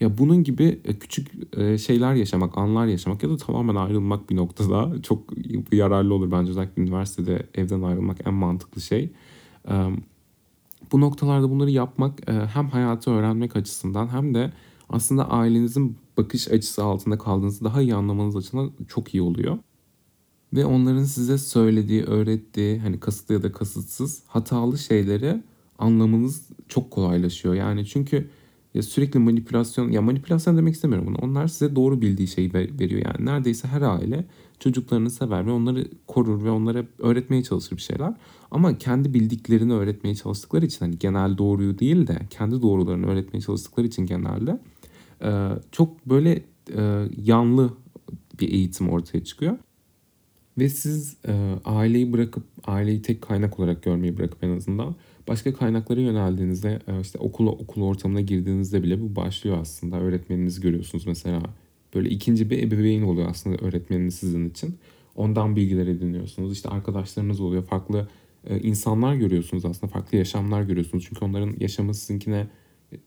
Ya 0.00 0.18
bunun 0.18 0.44
gibi 0.44 0.80
e, 0.84 0.98
küçük 0.98 1.28
e, 1.58 1.78
şeyler 1.78 2.14
yaşamak, 2.14 2.58
anlar 2.58 2.86
yaşamak 2.86 3.22
ya 3.22 3.30
da 3.30 3.36
tamamen 3.36 3.74
ayrılmak 3.74 4.30
bir 4.30 4.36
noktada 4.36 4.92
çok 5.02 5.24
yararlı 5.72 6.14
olur 6.14 6.30
bence. 6.30 6.50
Özellikle 6.50 6.82
üniversitede 6.82 7.46
evden 7.54 7.82
ayrılmak 7.82 8.26
en 8.26 8.34
mantıklı 8.34 8.80
şey. 8.80 9.10
Bu 10.92 11.00
noktalarda 11.00 11.50
bunları 11.50 11.70
yapmak 11.70 12.30
e, 12.30 12.32
hem 12.32 12.68
hayatı 12.68 13.10
öğrenmek 13.10 13.56
açısından 13.56 14.08
hem 14.08 14.34
de 14.34 14.52
aslında 14.88 15.30
ailenizin 15.30 15.96
bakış 16.16 16.48
açısı 16.48 16.84
altında 16.84 17.18
kaldığınızı 17.18 17.64
daha 17.64 17.82
iyi 17.82 17.94
anlamanız 17.94 18.36
açısından 18.36 18.72
çok 18.88 19.14
iyi 19.14 19.22
oluyor. 19.22 19.58
Ve 20.52 20.64
onların 20.64 21.04
size 21.04 21.38
söylediği, 21.38 22.02
öğrettiği 22.04 22.78
hani 22.78 23.00
kasıtlı 23.00 23.34
ya 23.34 23.42
da 23.42 23.52
kasıtsız 23.52 24.22
hatalı 24.26 24.78
şeyleri 24.78 25.42
anlamanız 25.78 26.48
çok 26.68 26.90
kolaylaşıyor. 26.90 27.54
Yani 27.54 27.86
çünkü 27.86 28.28
ya 28.74 28.82
sürekli 28.82 29.18
manipülasyon 29.18 29.90
ya 29.90 30.02
manipülasyon 30.02 30.56
demek 30.56 30.74
istemiyorum 30.74 31.06
bunu. 31.06 31.16
Onlar 31.30 31.46
size 31.46 31.76
doğru 31.76 32.00
bildiği 32.00 32.28
şeyi 32.28 32.54
veriyor 32.54 33.02
yani. 33.04 33.26
Neredeyse 33.26 33.68
her 33.68 33.82
aile 33.82 34.24
çocuklarını 34.60 35.10
sever 35.10 35.46
ve 35.46 35.50
onları 35.50 35.88
korur 36.06 36.44
ve 36.44 36.50
onlara 36.50 36.84
öğretmeye 36.98 37.42
çalışır 37.42 37.76
bir 37.76 37.82
şeyler. 37.82 38.14
Ama 38.50 38.78
kendi 38.78 39.14
bildiklerini 39.14 39.72
öğretmeye 39.72 40.14
çalıştıkları 40.14 40.66
için 40.66 40.78
hani 40.80 40.98
genel 40.98 41.38
doğruyu 41.38 41.78
değil 41.78 42.06
de 42.06 42.18
kendi 42.30 42.62
doğrularını 42.62 43.06
öğretmeye 43.06 43.40
çalıştıkları 43.40 43.86
için 43.86 44.06
genelde 44.06 44.60
çok 45.72 46.06
böyle 46.06 46.44
yanlı 47.24 47.70
bir 48.40 48.52
eğitim 48.52 48.88
ortaya 48.88 49.24
çıkıyor. 49.24 49.58
Ve 50.58 50.68
siz 50.68 51.16
e, 51.28 51.54
aileyi 51.64 52.12
bırakıp, 52.12 52.44
aileyi 52.64 53.02
tek 53.02 53.22
kaynak 53.22 53.60
olarak 53.60 53.82
görmeyi 53.82 54.18
bırakıp 54.18 54.44
en 54.44 54.56
azından 54.56 54.94
başka 55.28 55.54
kaynaklara 55.54 56.00
yöneldiğinizde, 56.00 56.78
e, 56.88 57.00
işte 57.00 57.18
okula, 57.18 57.50
okul 57.50 57.82
ortamına 57.82 58.20
girdiğinizde 58.20 58.82
bile 58.82 59.00
bu 59.00 59.16
başlıyor 59.16 59.58
aslında. 59.60 59.96
Öğretmeninizi 59.96 60.60
görüyorsunuz 60.60 61.06
mesela. 61.06 61.42
Böyle 61.94 62.08
ikinci 62.08 62.50
bir 62.50 62.62
ebeveyn 62.62 63.02
oluyor 63.02 63.30
aslında 63.30 63.56
öğretmeniniz 63.64 64.14
sizin 64.14 64.50
için. 64.50 64.76
Ondan 65.16 65.56
bilgiler 65.56 65.86
ediniyorsunuz. 65.86 66.52
İşte 66.52 66.68
arkadaşlarınız 66.68 67.40
oluyor. 67.40 67.62
Farklı 67.64 68.08
e, 68.46 68.60
insanlar 68.60 69.14
görüyorsunuz 69.14 69.64
aslında. 69.64 69.92
Farklı 69.92 70.18
yaşamlar 70.18 70.62
görüyorsunuz. 70.62 71.04
Çünkü 71.08 71.24
onların 71.24 71.54
yaşamı 71.60 71.94
sizinkine 71.94 72.46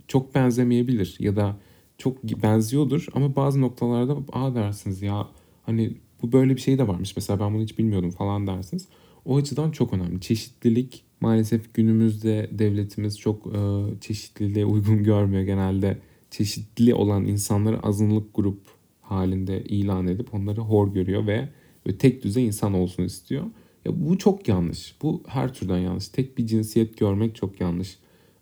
çok 0.08 0.36
benzemeyebilir 0.36 1.16
ya 1.20 1.36
da 1.36 1.58
çok 1.98 2.24
benziyordur 2.24 3.08
ama 3.14 3.36
bazı 3.36 3.62
noktalarda 3.62 4.18
aa 4.32 4.56
dersiniz 4.56 5.02
ya 5.02 5.28
hani 5.66 5.98
bu 6.22 6.32
böyle 6.32 6.56
bir 6.56 6.62
şey 6.62 6.78
de 6.78 6.88
varmış. 6.88 7.16
Mesela 7.16 7.40
ben 7.40 7.54
bunu 7.54 7.62
hiç 7.62 7.78
bilmiyordum 7.78 8.12
falan 8.12 8.48
dersiniz. 8.48 8.88
O 9.26 9.38
açıdan 9.38 9.72
çok 9.72 9.94
önemli. 9.94 10.22
Çeşitlilik 10.22 11.04
maalesef 11.22 11.74
günümüzde 11.74 12.50
devletimiz 12.52 13.20
çok 13.20 13.48
e, 13.48 13.60
çeşitliliğe 14.02 14.66
uygun 14.66 15.04
görmüyor. 15.04 15.44
Genelde 15.44 15.98
çeşitli 16.32 16.94
olan 16.94 17.26
insanları 17.26 17.80
azınlık 17.80 18.36
grup 18.36 18.60
halinde 19.02 19.64
ilan 19.64 20.08
edip 20.08 20.34
onları 20.34 20.62
hor 20.62 20.94
görüyor 20.94 21.28
ve, 21.28 21.50
ve 21.88 21.98
tek 21.98 22.24
düzey 22.24 22.46
insan 22.46 22.74
olsun 22.74 23.04
istiyor. 23.04 23.44
Ya 23.86 23.92
bu 24.06 24.18
çok 24.18 24.48
yanlış. 24.48 24.96
Bu 25.02 25.24
her 25.28 25.54
türden 25.54 25.78
yanlış. 25.78 26.08
Tek 26.08 26.38
bir 26.38 26.48
cinsiyet 26.48 26.98
görmek 26.98 27.36
çok 27.36 27.62
yanlış. 27.62 27.98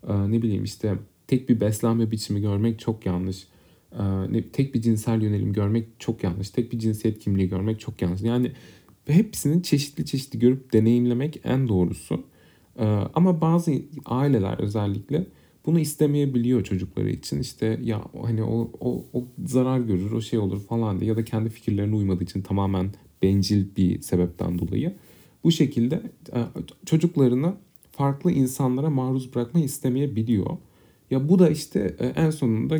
Ee, 0.08 0.30
ne 0.30 0.42
bileyim 0.42 0.64
işte 0.64 0.94
tek 1.26 1.48
bir 1.48 1.60
beslenme 1.60 2.10
biçimi 2.10 2.40
görmek 2.40 2.78
çok 2.78 3.06
yanlış. 3.06 3.46
Ee, 3.92 4.50
tek 4.52 4.74
bir 4.74 4.82
cinsel 4.82 5.22
yönelim 5.22 5.52
görmek 5.52 5.86
çok 5.98 6.24
yanlış. 6.24 6.50
Tek 6.50 6.72
bir 6.72 6.78
cinsiyet 6.78 7.18
kimliği 7.18 7.48
görmek 7.48 7.80
çok 7.80 8.02
yanlış. 8.02 8.22
Yani 8.22 8.52
hepsini 9.06 9.62
çeşitli 9.62 10.06
çeşitli 10.06 10.38
görüp 10.38 10.72
deneyimlemek 10.72 11.40
en 11.44 11.68
doğrusu. 11.68 12.24
Ee, 12.78 12.84
ama 13.14 13.40
bazı 13.40 13.72
aileler 14.06 14.58
özellikle 14.58 15.26
bunu 15.66 15.80
istemeyebiliyor 15.80 16.64
çocukları 16.64 17.10
için. 17.10 17.40
İşte 17.40 17.80
ya 17.82 18.04
hani 18.22 18.42
o, 18.42 18.70
o, 18.80 19.04
o 19.12 19.24
zarar 19.46 19.80
görür, 19.80 20.12
o 20.12 20.20
şey 20.20 20.38
olur 20.38 20.60
falan 20.60 21.00
diye 21.00 21.10
ya 21.10 21.16
da 21.16 21.24
kendi 21.24 21.50
fikirlerine 21.50 21.96
uymadığı 21.96 22.24
için 22.24 22.42
tamamen 22.42 22.90
bencil 23.22 23.76
bir 23.76 24.00
sebepten 24.00 24.58
dolayı 24.58 24.94
bu 25.44 25.52
şekilde 25.52 26.02
e, 26.34 26.38
çocuklarını 26.86 27.54
farklı 27.92 28.32
insanlara 28.32 28.90
maruz 28.90 29.34
bırakmayı 29.34 29.66
istemeyebiliyor. 29.66 30.56
Ya 31.10 31.28
bu 31.28 31.38
da 31.38 31.50
işte 31.50 31.96
e, 31.98 32.06
en 32.06 32.30
sonunda 32.30 32.78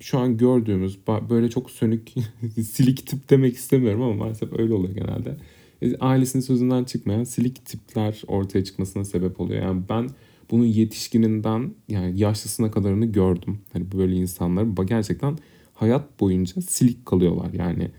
şu 0.00 0.18
an 0.18 0.36
gördüğümüz 0.36 0.98
böyle 1.30 1.50
çok 1.50 1.70
sönük 1.70 2.14
silik 2.62 3.06
tip 3.06 3.30
demek 3.30 3.56
istemiyorum 3.56 4.02
ama 4.02 4.14
maalesef 4.14 4.58
öyle 4.58 4.74
oluyor 4.74 4.94
genelde. 4.94 5.36
E, 5.82 5.96
ailesinin 5.96 6.42
sözünden 6.42 6.84
çıkmayan 6.84 7.24
silik 7.24 7.66
tipler 7.66 8.22
ortaya 8.26 8.64
çıkmasına 8.64 9.04
sebep 9.04 9.40
oluyor. 9.40 9.62
Yani 9.62 9.82
ben 9.88 10.10
bunun 10.50 10.64
yetişkininden 10.64 11.74
yani 11.88 12.20
yaşlısına 12.20 12.70
kadarını 12.70 13.06
gördüm. 13.06 13.58
Hani 13.72 13.92
böyle 13.92 14.14
insanlar 14.16 14.84
gerçekten 14.84 15.38
hayat 15.74 16.20
boyunca 16.20 16.62
silik 16.62 17.06
kalıyorlar. 17.06 17.52
Yani 17.52 17.90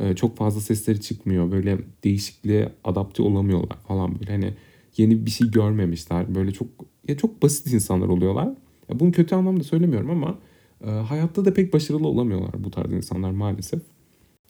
e, 0.00 0.14
çok 0.14 0.36
fazla 0.36 0.60
sesleri 0.60 1.00
çıkmıyor. 1.00 1.52
Böyle 1.52 1.78
değişikliğe 2.04 2.72
adapte 2.84 3.22
olamıyorlar 3.22 3.78
falan 3.88 4.20
böyle. 4.20 4.30
Hani 4.32 4.54
yeni 4.96 5.26
bir 5.26 5.30
şey 5.30 5.50
görmemişler. 5.50 6.34
Böyle 6.34 6.52
çok 6.52 6.68
ya 7.08 7.16
çok 7.16 7.42
basit 7.42 7.72
insanlar 7.72 8.08
oluyorlar. 8.08 8.54
Ya 8.88 9.00
bunu 9.00 9.12
kötü 9.12 9.34
anlamda 9.34 9.64
söylemiyorum 9.64 10.10
ama 10.10 10.38
e, 10.86 10.90
hayatta 10.90 11.44
da 11.44 11.54
pek 11.54 11.72
başarılı 11.72 12.08
olamıyorlar 12.08 12.64
bu 12.64 12.70
tarz 12.70 12.92
insanlar 12.92 13.30
maalesef. 13.30 13.82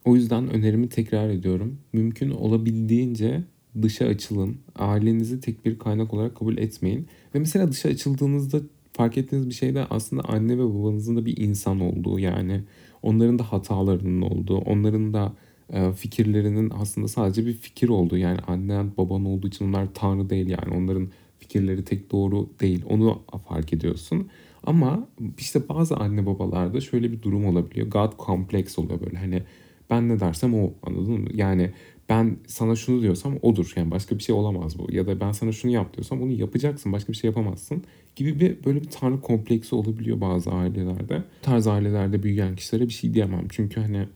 O 0.05 0.14
yüzden 0.14 0.50
önerimi 0.50 0.88
tekrar 0.88 1.29
ediyorum. 1.29 1.79
Mümkün 1.93 2.31
olabildiğince 2.31 3.45
dışa 3.83 4.07
açılın. 4.07 4.57
Ailenizi 4.76 5.41
tek 5.41 5.64
bir 5.64 5.79
kaynak 5.79 6.14
olarak 6.14 6.37
kabul 6.37 6.59
etmeyin. 6.59 7.07
Ve 7.35 7.38
mesela 7.38 7.73
dışa 7.73 7.88
açıldığınızda 7.88 8.61
fark 8.93 9.19
ettiğiniz 9.19 9.49
bir 9.49 9.55
şey 9.55 9.75
de 9.75 9.87
aslında 9.91 10.23
anne 10.23 10.59
ve 10.59 10.64
babanızın 10.64 11.17
da 11.17 11.26
bir 11.26 11.37
insan 11.37 11.81
olduğu 11.81 12.19
yani 12.19 12.61
onların 13.03 13.38
da 13.38 13.53
hatalarının 13.53 14.23
olduğu, 14.23 14.59
onların 14.59 15.14
da 15.14 15.33
e, 15.73 15.93
fikirlerinin 15.93 16.73
aslında 16.75 17.09
sadece 17.09 17.47
bir 17.47 17.53
fikir 17.53 17.88
olduğu 17.88 18.17
yani 18.17 18.38
annen 18.47 18.93
baban 18.97 19.25
olduğu 19.25 19.47
için 19.47 19.69
onlar 19.69 19.95
tanrı 19.95 20.31
değil 20.31 20.49
yani 20.49 20.75
onların 20.75 21.09
fikirleri 21.45 21.85
tek 21.85 22.13
doğru 22.13 22.49
değil. 22.61 22.85
Onu 22.89 23.23
fark 23.49 23.73
ediyorsun. 23.73 24.29
Ama 24.67 25.09
işte 25.39 25.69
bazı 25.69 25.97
anne 25.97 26.27
babalarda 26.27 26.81
şöyle 26.81 27.13
bir 27.13 27.23
durum 27.23 27.47
olabiliyor. 27.47 27.87
God 27.87 28.17
kompleks 28.17 28.79
oluyor 28.79 29.01
böyle 29.01 29.19
hani 29.19 29.43
ben 29.91 30.09
ne 30.09 30.21
dersem 30.21 30.55
o 30.55 30.73
anladın 30.83 31.21
mı? 31.21 31.29
Yani 31.35 31.71
ben 32.09 32.37
sana 32.47 32.77
şunu 32.77 33.03
diyorsam 33.03 33.39
odur. 33.43 33.73
Yani 33.77 33.91
başka 33.91 34.19
bir 34.19 34.23
şey 34.23 34.35
olamaz 34.35 34.79
bu. 34.79 34.87
Ya 34.93 35.07
da 35.07 35.21
ben 35.21 35.33
sana 35.33 35.53
şunu 35.53 35.73
yap 35.73 35.95
diyorsam 35.95 36.23
onu 36.23 36.33
yapacaksın. 36.33 36.93
Başka 36.93 37.13
bir 37.13 37.17
şey 37.17 37.29
yapamazsın. 37.29 37.83
Gibi 38.17 38.41
bir 38.41 38.65
böyle 38.65 38.83
bir 38.83 38.91
tanrı 38.91 39.21
kompleksi 39.21 39.75
olabiliyor 39.75 40.21
bazı 40.21 40.51
ailelerde. 40.51 41.17
Bu 41.19 41.43
tarz 41.43 41.67
ailelerde 41.67 42.23
büyüyen 42.23 42.57
kişilere 42.57 42.89
bir 42.89 42.93
şey 42.93 43.15
diyemem. 43.15 43.47
Çünkü 43.51 43.81
hani 43.81 44.07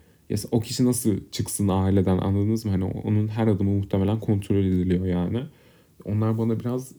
o 0.52 0.60
kişi 0.60 0.84
nasıl 0.84 1.16
çıksın 1.32 1.68
aileden 1.68 2.18
anladınız 2.18 2.64
mı? 2.64 2.70
Hani 2.70 2.84
onun 2.84 3.28
her 3.28 3.46
adımı 3.46 3.70
muhtemelen 3.70 4.20
kontrol 4.20 4.56
ediliyor 4.56 5.06
yani. 5.06 5.42
Onlar 6.04 6.38
bana 6.38 6.60
biraz 6.60 6.92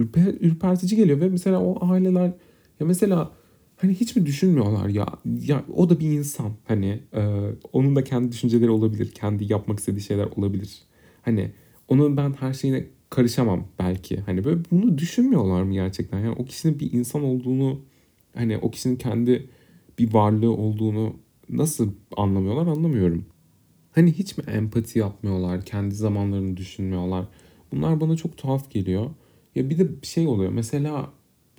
ürper, 0.00 0.34
ürpertici 0.40 0.96
geliyor 0.96 1.20
ve 1.20 1.28
mesela 1.28 1.60
o 1.60 1.92
aileler 1.92 2.32
ya 2.80 2.86
mesela 2.86 3.30
hani 3.76 3.94
hiç 3.94 4.16
mi 4.16 4.26
düşünmüyorlar 4.26 4.88
ya 4.88 5.06
ya 5.24 5.64
o 5.74 5.90
da 5.90 6.00
bir 6.00 6.10
insan 6.10 6.52
hani 6.68 7.00
e, 7.14 7.50
onun 7.72 7.96
da 7.96 8.04
kendi 8.04 8.32
düşünceleri 8.32 8.70
olabilir 8.70 9.10
kendi 9.10 9.52
yapmak 9.52 9.78
istediği 9.78 10.00
şeyler 10.00 10.26
olabilir 10.36 10.82
hani 11.22 11.50
onun 11.88 12.16
ben 12.16 12.32
her 12.32 12.52
şeyine 12.52 12.86
karışamam 13.10 13.64
belki 13.78 14.20
hani 14.20 14.44
böyle 14.44 14.60
bunu 14.70 14.98
düşünmüyorlar 14.98 15.62
mı 15.62 15.72
gerçekten 15.72 16.18
yani 16.18 16.34
o 16.38 16.44
kişinin 16.44 16.80
bir 16.80 16.92
insan 16.92 17.22
olduğunu 17.22 17.80
hani 18.34 18.58
o 18.58 18.70
kişinin 18.70 18.96
kendi 18.96 19.48
bir 19.98 20.14
varlığı 20.14 20.52
olduğunu 20.52 21.16
nasıl 21.48 21.92
anlamıyorlar 22.16 22.66
anlamıyorum. 22.66 23.24
Hani 23.92 24.12
hiç 24.12 24.38
mi 24.38 24.44
empati 24.44 24.98
yapmıyorlar, 24.98 25.64
kendi 25.64 25.94
zamanlarını 25.94 26.56
düşünmüyorlar? 26.56 27.24
Bunlar 27.72 28.00
bana 28.00 28.16
çok 28.16 28.36
tuhaf 28.36 28.70
geliyor. 28.70 29.10
Ya 29.60 29.70
bir 29.70 29.78
de 29.78 29.88
şey 30.02 30.26
oluyor. 30.26 30.52
Mesela 30.52 31.12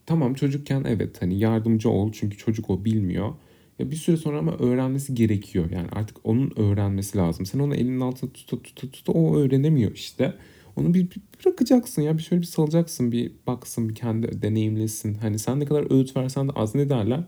tamam 0.05 0.33
çocukken 0.33 0.83
evet 0.87 1.21
hani 1.21 1.39
yardımcı 1.39 1.89
ol 1.89 2.11
çünkü 2.11 2.37
çocuk 2.37 2.69
o 2.69 2.85
bilmiyor. 2.85 3.33
Ya 3.79 3.91
bir 3.91 3.95
süre 3.95 4.17
sonra 4.17 4.39
ama 4.39 4.51
öğrenmesi 4.57 5.15
gerekiyor. 5.15 5.69
Yani 5.71 5.87
artık 5.91 6.17
onun 6.23 6.53
öğrenmesi 6.55 7.17
lazım. 7.17 7.45
Sen 7.45 7.59
onu 7.59 7.75
elinin 7.75 7.99
altında 7.99 8.33
tuta 8.33 8.61
tuta 8.63 8.91
tuta 8.91 9.11
o 9.11 9.37
öğrenemiyor 9.37 9.91
işte. 9.91 10.33
Onu 10.75 10.93
bir, 10.93 11.11
bir 11.11 11.21
bırakacaksın 11.45 12.01
ya 12.01 12.17
bir 12.17 12.23
şöyle 12.23 12.41
bir 12.41 12.47
salacaksın 12.47 13.11
bir 13.11 13.31
baksın 13.47 13.89
bir 13.89 13.95
kendi 13.95 14.41
deneyimlesin. 14.41 15.13
Hani 15.13 15.39
sen 15.39 15.59
ne 15.59 15.65
kadar 15.65 15.91
öğüt 15.91 16.17
versen 16.17 16.47
de 16.47 16.51
az 16.51 16.75
ne 16.75 16.89
derler? 16.89 17.23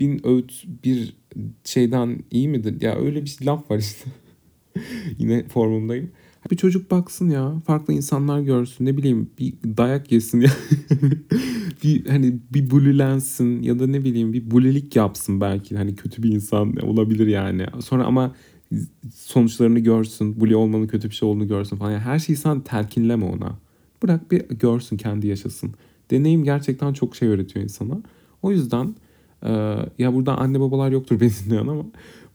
Bin 0.00 0.26
öğüt 0.26 0.64
bir 0.84 1.16
şeyden 1.64 2.18
iyi 2.30 2.48
midir? 2.48 2.82
Ya 2.82 2.96
öyle 2.96 3.24
bir 3.24 3.38
laf 3.42 3.70
var 3.70 3.78
işte. 3.78 4.10
Yine 5.18 5.48
formundayım. 5.48 6.10
Bir 6.50 6.56
çocuk 6.56 6.90
baksın 6.90 7.30
ya 7.30 7.60
farklı 7.66 7.94
insanlar 7.94 8.40
görsün 8.40 8.86
ne 8.86 8.96
bileyim 8.96 9.30
bir 9.38 9.54
dayak 9.64 10.12
yesin 10.12 10.40
ya. 10.40 10.50
bir 11.84 12.06
hani 12.06 12.38
bir 12.50 12.70
bulilensin 12.70 13.62
ya 13.62 13.78
da 13.78 13.86
ne 13.86 14.04
bileyim 14.04 14.32
bir 14.32 14.50
bulilik 14.50 14.96
yapsın 14.96 15.40
belki 15.40 15.76
hani 15.76 15.96
kötü 15.96 16.22
bir 16.22 16.32
insan 16.32 16.76
olabilir 16.76 17.26
yani. 17.26 17.66
Sonra 17.80 18.04
ama 18.04 18.34
sonuçlarını 19.14 19.78
görsün, 19.78 20.40
bully 20.40 20.56
olmanın 20.56 20.86
kötü 20.86 21.10
bir 21.10 21.14
şey 21.14 21.28
olduğunu 21.28 21.48
görsün 21.48 21.76
falan. 21.76 21.90
Yani 21.90 22.02
her 22.02 22.18
şeyi 22.18 22.36
sen 22.36 22.60
telkinleme 22.60 23.24
ona. 23.24 23.58
Bırak 24.02 24.30
bir 24.30 24.48
görsün, 24.48 24.96
kendi 24.96 25.26
yaşasın. 25.26 25.74
Deneyim 26.10 26.44
gerçekten 26.44 26.92
çok 26.92 27.16
şey 27.16 27.28
öğretiyor 27.28 27.64
insana. 27.64 28.02
O 28.42 28.50
yüzden 28.50 28.94
ya 29.98 30.14
burada 30.14 30.38
anne 30.38 30.60
babalar 30.60 30.90
yoktur 30.90 31.20
beni 31.20 31.30
dinleyen 31.44 31.66
ama 31.66 31.84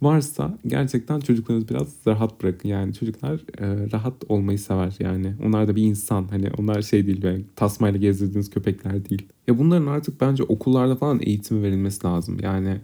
varsa 0.01 0.57
gerçekten 0.67 1.19
çocuklarınızı 1.19 1.69
biraz 1.69 1.95
rahat 2.07 2.43
bırakın. 2.43 2.69
Yani 2.69 2.93
çocuklar 2.93 3.33
e, 3.33 3.91
rahat 3.91 4.13
olmayı 4.29 4.59
sever 4.59 4.95
yani. 4.99 5.33
Onlar 5.45 5.67
da 5.67 5.75
bir 5.75 5.83
insan. 5.83 6.27
Hani 6.27 6.49
onlar 6.57 6.81
şey 6.81 7.07
değil 7.07 7.21
böyle 7.21 7.41
tasmayla 7.55 7.99
gezdirdiğiniz 7.99 8.49
köpekler 8.49 9.09
değil. 9.09 9.27
Ya 9.47 9.57
bunların 9.57 9.87
artık 9.87 10.21
bence 10.21 10.43
okullarda 10.43 10.95
falan 10.95 11.19
eğitimi 11.23 11.63
verilmesi 11.63 12.07
lazım. 12.07 12.37
Yani 12.41 12.77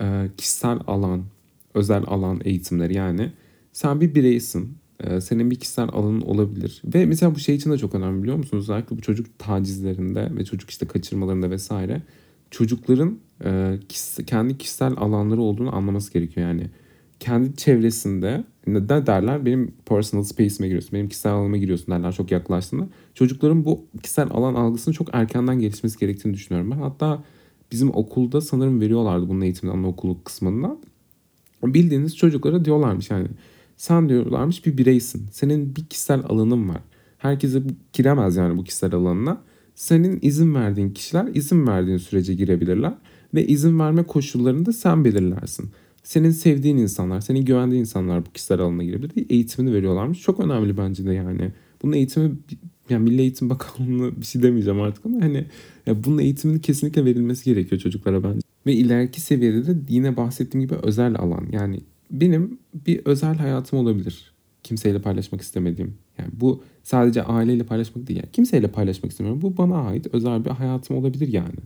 e, 0.00 0.28
kişisel 0.36 0.78
alan, 0.86 1.22
özel 1.74 2.02
alan 2.06 2.40
eğitimleri 2.44 2.94
yani. 2.94 3.32
Sen 3.72 4.00
bir 4.00 4.14
bireysin. 4.14 4.76
E, 5.00 5.20
senin 5.20 5.50
bir 5.50 5.56
kişisel 5.56 5.88
alanın 5.92 6.20
olabilir. 6.20 6.82
Ve 6.84 7.06
mesela 7.06 7.34
bu 7.34 7.38
şey 7.38 7.54
için 7.54 7.72
de 7.72 7.78
çok 7.78 7.94
önemli 7.94 8.22
biliyor 8.22 8.36
musunuz? 8.36 8.64
Özellikle 8.64 8.96
bu 8.96 9.00
çocuk 9.00 9.38
tacizlerinde 9.38 10.36
ve 10.36 10.44
çocuk 10.44 10.70
işte 10.70 10.86
kaçırmalarında 10.86 11.50
vesaire. 11.50 12.02
Çocukların 12.50 13.18
e, 13.44 13.78
kendi 14.26 14.58
kişisel 14.58 14.92
alanları 14.96 15.40
olduğunu 15.40 15.76
anlaması 15.76 16.12
gerekiyor 16.12 16.48
yani. 16.48 16.70
Kendi 17.20 17.56
çevresinde 17.56 18.44
ne 18.66 18.88
derler 18.88 19.46
benim 19.46 19.74
personal 19.86 20.22
space'ime 20.22 20.66
giriyorsun, 20.66 20.92
benim 20.92 21.08
kişisel 21.08 21.32
alanıma 21.32 21.56
giriyorsun 21.56 21.86
derler 21.86 22.12
çok 22.12 22.30
yaklaştığında. 22.30 22.88
Çocukların 23.14 23.64
bu 23.64 23.84
kişisel 24.02 24.28
alan 24.30 24.54
algısını 24.54 24.94
çok 24.94 25.08
erkenden 25.12 25.58
gelişmesi 25.58 25.98
gerektiğini 25.98 26.34
düşünüyorum 26.34 26.70
ben. 26.70 26.78
Hatta 26.78 27.22
bizim 27.72 27.96
okulda 27.96 28.40
sanırım 28.40 28.80
veriyorlardı 28.80 29.28
bunun 29.28 29.40
eğitimini 29.40 29.76
anaokulu 29.76 30.24
kısmında. 30.24 30.76
Bildiğiniz 31.64 32.16
çocuklara 32.16 32.64
diyorlarmış 32.64 33.10
yani 33.10 33.28
sen 33.76 34.08
diyorlarmış 34.08 34.66
bir 34.66 34.78
bireysin. 34.78 35.26
Senin 35.32 35.76
bir 35.76 35.84
kişisel 35.84 36.20
alanın 36.28 36.68
var. 36.68 36.80
Herkese 37.18 37.62
giremez 37.92 38.36
yani 38.36 38.58
bu 38.58 38.64
kişisel 38.64 38.94
alanına. 38.94 39.42
Senin 39.74 40.18
izin 40.22 40.54
verdiğin 40.54 40.90
kişiler 40.90 41.26
izin 41.34 41.66
verdiğin 41.66 41.98
sürece 41.98 42.34
girebilirler 42.34 42.94
ve 43.36 43.46
izin 43.46 43.78
verme 43.78 44.02
koşullarını 44.02 44.66
da 44.66 44.72
sen 44.72 45.04
belirlersin. 45.04 45.70
Senin 46.02 46.30
sevdiğin 46.30 46.76
insanlar, 46.76 47.20
senin 47.20 47.44
güvendiğin 47.44 47.80
insanlar 47.80 48.26
bu 48.26 48.32
kişisel 48.32 48.60
alana 48.60 48.84
girebilir 48.84 49.26
eğitimini 49.30 49.74
veriyorlarmış. 49.74 50.22
Çok 50.22 50.40
önemli 50.40 50.76
bence 50.76 51.06
de 51.06 51.12
yani. 51.12 51.52
Bunun 51.82 51.92
eğitimi 51.92 52.32
yani 52.90 53.04
Milli 53.04 53.20
Eğitim 53.20 53.50
Bakanlığı'na 53.50 54.16
bir 54.20 54.26
şey 54.26 54.42
demeyeceğim 54.42 54.80
artık 54.80 55.06
ama 55.06 55.20
hani 55.20 55.44
ya 55.86 56.04
bunun 56.04 56.18
eğitiminin 56.18 56.58
kesinlikle 56.58 57.04
verilmesi 57.04 57.44
gerekiyor 57.44 57.80
çocuklara 57.80 58.24
bence. 58.24 58.40
Ve 58.66 58.72
ileriki 58.72 59.20
seviyede 59.20 59.66
de 59.66 59.76
yine 59.88 60.16
bahsettiğim 60.16 60.66
gibi 60.66 60.74
özel 60.82 61.16
alan. 61.18 61.46
Yani 61.52 61.80
benim 62.10 62.58
bir 62.86 63.00
özel 63.04 63.36
hayatım 63.36 63.78
olabilir. 63.78 64.32
Kimseyle 64.62 65.02
paylaşmak 65.02 65.40
istemediğim. 65.40 65.94
Yani 66.18 66.30
bu 66.32 66.62
sadece 66.82 67.22
aileyle 67.22 67.64
paylaşmak 67.64 68.08
değil. 68.08 68.18
Yani 68.18 68.32
kimseyle 68.32 68.68
paylaşmak 68.68 69.12
istemiyorum. 69.12 69.42
Bu 69.42 69.56
bana 69.56 69.76
ait 69.76 70.06
özel 70.12 70.44
bir 70.44 70.50
hayatım 70.50 70.96
olabilir 70.96 71.28
yani. 71.28 71.56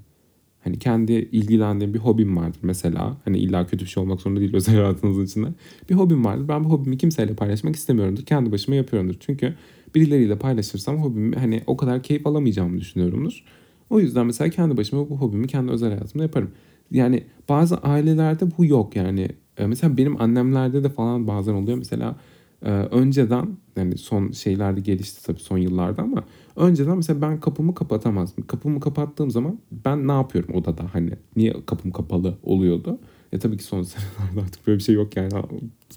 Hani 0.64 0.78
kendi 0.78 1.12
ilgilendiğim 1.12 1.94
bir 1.94 1.99
hobim 1.99 2.36
vardır 2.36 2.60
mesela. 2.62 3.16
Hani 3.25 3.38
illa 3.38 3.66
kötü 3.66 3.84
bir 3.84 3.90
şey 3.90 4.02
olmak 4.02 4.20
zorunda 4.20 4.40
değil 4.40 4.54
özel 4.54 4.75
hayatınızın 4.75 5.25
içinde. 5.25 5.49
Bir 5.90 5.94
hobim 5.94 6.25
vardır. 6.25 6.49
Ben 6.49 6.64
bu 6.64 6.70
hobimi 6.70 6.99
kimseyle 6.99 7.34
paylaşmak 7.34 7.76
istemiyorumdur. 7.76 8.23
Kendi 8.23 8.52
başıma 8.52 8.76
yapıyorumdur. 8.76 9.16
Çünkü 9.20 9.54
birileriyle 9.94 10.38
paylaşırsam 10.38 11.02
hobimi 11.02 11.36
hani 11.36 11.62
o 11.66 11.76
kadar 11.76 12.02
keyif 12.02 12.26
alamayacağımı 12.26 12.80
düşünüyorumdur. 12.80 13.44
O 13.90 14.00
yüzden 14.00 14.26
mesela 14.26 14.50
kendi 14.50 14.76
başıma 14.76 15.10
bu 15.10 15.16
hobimi 15.16 15.46
kendi 15.46 15.73
özel 15.73 15.88
hayatımda 15.88 16.23
yaparım. 16.23 16.50
Yani 16.90 17.25
bazı 17.49 17.76
ailelerde 17.76 18.44
bu 18.58 18.64
yok 18.64 18.96
yani. 18.96 19.28
E, 19.58 19.66
mesela 19.66 19.96
benim 19.96 20.23
annemlerde 20.23 20.84
de 20.84 20.88
falan 20.88 21.26
bazen 21.26 21.54
oluyor. 21.54 21.78
Mesela 21.78 22.16
e, 22.62 22.70
önceden 22.70 23.49
yani 23.76 23.99
son 23.99 24.30
şeylerde 24.30 24.80
gelişti 24.80 25.26
tabii 25.26 25.40
son 25.40 25.58
yıllarda 25.58 26.02
ama 26.02 26.25
önceden 26.56 26.96
mesela 26.96 27.23
ben 27.23 27.40
kapımı 27.40 27.75
kapatamazdım. 27.75 28.46
Kapımı 28.46 28.80
kapattığım 28.80 29.30
zaman 29.30 29.58
ben 29.84 30.08
ne 30.08 30.12
yapıyorum 30.12 30.54
odada 30.54 30.84
hani 30.92 31.10
niye 31.36 31.54
kapım 31.66 31.90
kapalı 31.90 32.38
oluyordu. 32.42 32.99
Ya 33.32 33.38
tabii 33.38 33.56
ki 33.56 33.64
son 33.64 33.82
senelerde 33.82 34.40
artık 34.40 34.66
böyle 34.66 34.78
bir 34.78 34.82
şey 34.82 34.94
yok 34.94 35.16
yani 35.16 35.30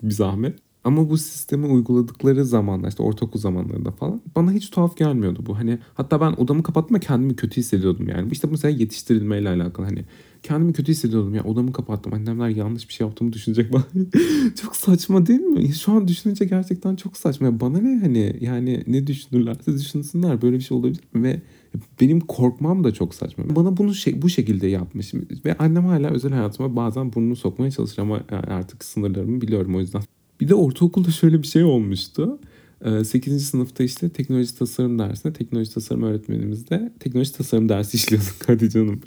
bir 0.03 0.13
zahmet. 0.13 0.59
Ama 0.83 1.09
bu 1.09 1.17
sistemi 1.17 1.65
uyguladıkları 1.65 2.45
zamanlar 2.45 2.89
işte 2.89 3.03
ortaokul 3.03 3.39
zamanlarında 3.39 3.91
falan 3.91 4.21
bana 4.35 4.51
hiç 4.51 4.69
tuhaf 4.69 4.97
gelmiyordu 4.97 5.43
bu. 5.45 5.57
Hani 5.57 5.79
hatta 5.93 6.21
ben 6.21 6.31
odamı 6.31 6.63
kapattığımda 6.63 6.99
kendimi 6.99 7.35
kötü 7.35 7.57
hissediyordum 7.57 8.09
yani. 8.09 8.31
İşte 8.31 8.47
mesela 8.51 8.77
yetiştirilmeyle 8.77 9.49
alakalı 9.49 9.85
hani 9.85 10.05
kendimi 10.43 10.73
kötü 10.73 10.91
hissediyordum 10.91 11.35
ya 11.35 11.43
odamı 11.43 11.73
kapattım. 11.73 12.13
Annemler 12.13 12.49
yanlış 12.49 12.89
bir 12.89 12.93
şey 12.93 13.07
yaptığımı 13.07 13.33
düşünecek 13.33 13.73
bana. 13.73 13.83
çok 14.61 14.75
saçma 14.75 15.25
değil 15.25 15.39
mi? 15.39 15.73
Şu 15.73 15.91
an 15.91 16.07
düşününce 16.07 16.45
gerçekten 16.45 16.95
çok 16.95 17.17
saçma. 17.17 17.47
Ya 17.47 17.59
bana 17.59 17.77
ne 17.77 17.99
hani 17.99 18.37
yani 18.41 18.83
ne 18.87 19.07
düşünürlerse 19.07 19.73
düşünsünler 19.73 20.41
böyle 20.41 20.55
bir 20.55 20.61
şey 20.61 20.77
olabilir 20.77 21.01
mi? 21.13 21.23
Ve 21.23 21.41
benim 22.01 22.19
korkmam 22.19 22.83
da 22.83 22.93
çok 22.93 23.15
saçma. 23.15 23.55
Bana 23.55 23.77
bunu 23.77 23.95
şey, 23.95 24.21
bu 24.21 24.29
şekilde 24.29 24.67
yapmış 24.67 25.13
ve 25.45 25.57
annem 25.57 25.85
hala 25.85 26.09
özel 26.09 26.31
hayatıma 26.31 26.75
bazen 26.75 27.13
burnunu 27.13 27.35
sokmaya 27.35 27.71
çalışır 27.71 28.01
ama 28.01 28.21
artık 28.29 28.83
sınırlarımı 28.83 29.41
biliyorum 29.41 29.75
o 29.75 29.79
yüzden. 29.79 30.01
Bir 30.41 30.47
de 30.47 30.55
ortaokulda 30.55 31.11
şöyle 31.11 31.41
bir 31.41 31.47
şey 31.47 31.63
olmuştu. 31.63 32.39
8. 33.03 33.33
Ee, 33.33 33.39
sınıfta 33.39 33.83
işte 33.83 34.09
teknoloji 34.09 34.57
tasarım 34.57 34.99
dersinde 34.99 35.33
teknoloji 35.33 35.73
tasarım 35.73 36.03
öğretmenimizde 36.03 36.91
teknoloji 36.99 37.33
tasarım 37.33 37.69
dersi 37.69 37.97
işliyorduk 37.97 38.35
hadi 38.47 38.69
canım. 38.69 39.01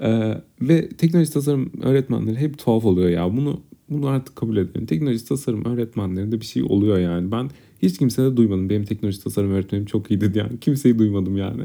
Ee, 0.00 0.34
ve 0.60 0.88
teknoloji 0.88 1.32
tasarım 1.32 1.72
öğretmenleri 1.82 2.36
hep 2.36 2.58
tuhaf 2.58 2.84
oluyor 2.84 3.08
ya. 3.10 3.36
Bunu 3.36 3.60
bunu 3.90 4.06
artık 4.06 4.36
kabul 4.36 4.56
edelim. 4.56 4.86
Teknoloji 4.86 5.24
tasarım 5.24 5.64
öğretmenlerinde 5.64 6.40
bir 6.40 6.46
şey 6.46 6.62
oluyor 6.62 6.98
yani. 6.98 7.32
Ben 7.32 7.50
hiç 7.82 7.98
kimsede 7.98 8.36
duymadım. 8.36 8.70
Benim 8.70 8.84
teknoloji 8.84 9.22
tasarım 9.22 9.50
öğretmenim 9.50 9.86
çok 9.86 10.10
iyiydi 10.10 10.38
yani. 10.38 10.60
Kimseyi 10.60 10.98
duymadım 10.98 11.36
yani. 11.36 11.62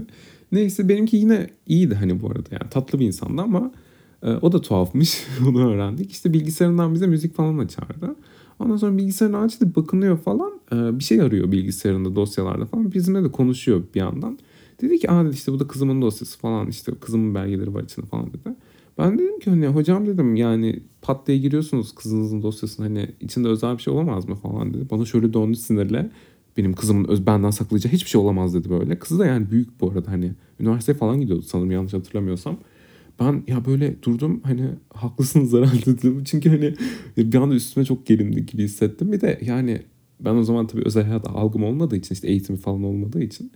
Neyse 0.51 0.89
benimki 0.89 1.17
yine 1.17 1.49
iyiydi 1.67 1.95
hani 1.95 2.21
bu 2.21 2.27
arada 2.27 2.49
yani 2.51 2.69
tatlı 2.69 2.99
bir 2.99 3.05
insandı 3.05 3.41
ama 3.41 3.71
e, 4.23 4.29
o 4.31 4.51
da 4.51 4.61
tuhafmış. 4.61 5.23
Onu 5.47 5.69
öğrendik. 5.69 6.11
İşte 6.11 6.33
bilgisayarından 6.33 6.93
bize 6.93 7.07
müzik 7.07 7.35
falan 7.35 7.57
açardı. 7.57 8.15
Ondan 8.59 8.77
sonra 8.77 8.97
bilgisayarını 8.97 9.37
açtı 9.37 9.75
bakınıyor 9.75 10.17
falan. 10.17 10.56
Ee, 10.73 10.99
bir 10.99 11.03
şey 11.03 11.21
arıyor 11.21 11.51
bilgisayarında 11.51 12.15
dosyalarda 12.15 12.65
falan. 12.65 12.91
Bizimle 12.91 13.23
de 13.23 13.31
konuşuyor 13.31 13.83
bir 13.95 13.99
yandan. 13.99 14.39
Dedi 14.81 14.99
ki 14.99 15.11
aa 15.11 15.29
işte 15.29 15.51
bu 15.51 15.59
da 15.59 15.67
kızımın 15.67 16.01
dosyası 16.01 16.39
falan 16.39 16.67
işte 16.67 16.91
kızımın 17.01 17.35
belgeleri 17.35 17.73
var 17.73 17.83
içinde 17.83 18.05
falan 18.05 18.27
dedi. 18.27 18.55
Ben 18.97 19.19
dedim 19.19 19.39
ki 19.39 19.49
hani 19.49 19.67
hocam 19.67 20.05
dedim 20.07 20.35
yani 20.35 20.79
pat 21.01 21.27
diye 21.27 21.37
giriyorsunuz 21.37 21.95
kızınızın 21.95 22.41
dosyasına 22.41 22.85
hani 22.85 23.09
içinde 23.21 23.47
özel 23.47 23.77
bir 23.77 23.81
şey 23.81 23.93
olamaz 23.93 24.29
mı 24.29 24.35
falan 24.35 24.73
dedi. 24.73 24.89
Bana 24.91 25.05
şöyle 25.05 25.33
döndü 25.33 25.57
sinirle. 25.57 26.11
Benim 26.57 26.73
kızımın 26.73 27.07
öz 27.07 27.25
benden 27.25 27.49
saklayacağı 27.49 27.93
hiçbir 27.93 28.09
şey 28.09 28.21
olamaz 28.21 28.53
dedi 28.53 28.69
böyle. 28.69 28.99
Kızı 28.99 29.19
da 29.19 29.25
yani 29.25 29.51
büyük 29.51 29.81
bu 29.81 29.91
arada 29.91 30.11
hani 30.11 30.31
üniversiteye 30.59 30.97
falan 30.97 31.21
gidiyordu 31.21 31.41
sanırım 31.41 31.71
yanlış 31.71 31.93
hatırlamıyorsam 31.93 32.57
ben 33.19 33.43
ya 33.47 33.65
böyle 33.65 34.03
durdum 34.03 34.41
hani 34.43 34.69
haklısınız 34.93 35.53
herhalde 35.53 35.85
dedim. 35.85 36.23
Çünkü 36.25 36.49
hani 36.49 36.75
bir 37.31 37.37
anda 37.37 37.55
üstüme 37.55 37.85
çok 37.85 38.05
gerindi 38.05 38.45
gibi 38.45 38.63
hissettim. 38.63 39.11
Bir 39.11 39.21
de 39.21 39.39
yani 39.45 39.81
ben 40.19 40.35
o 40.35 40.43
zaman 40.43 40.67
tabii 40.67 40.83
özel 40.85 41.03
hayat 41.03 41.27
algım 41.27 41.63
olmadığı 41.63 41.95
için 41.95 42.15
işte 42.15 42.27
eğitimi 42.27 42.59
falan 42.59 42.83
olmadığı 42.83 43.23
için 43.23 43.51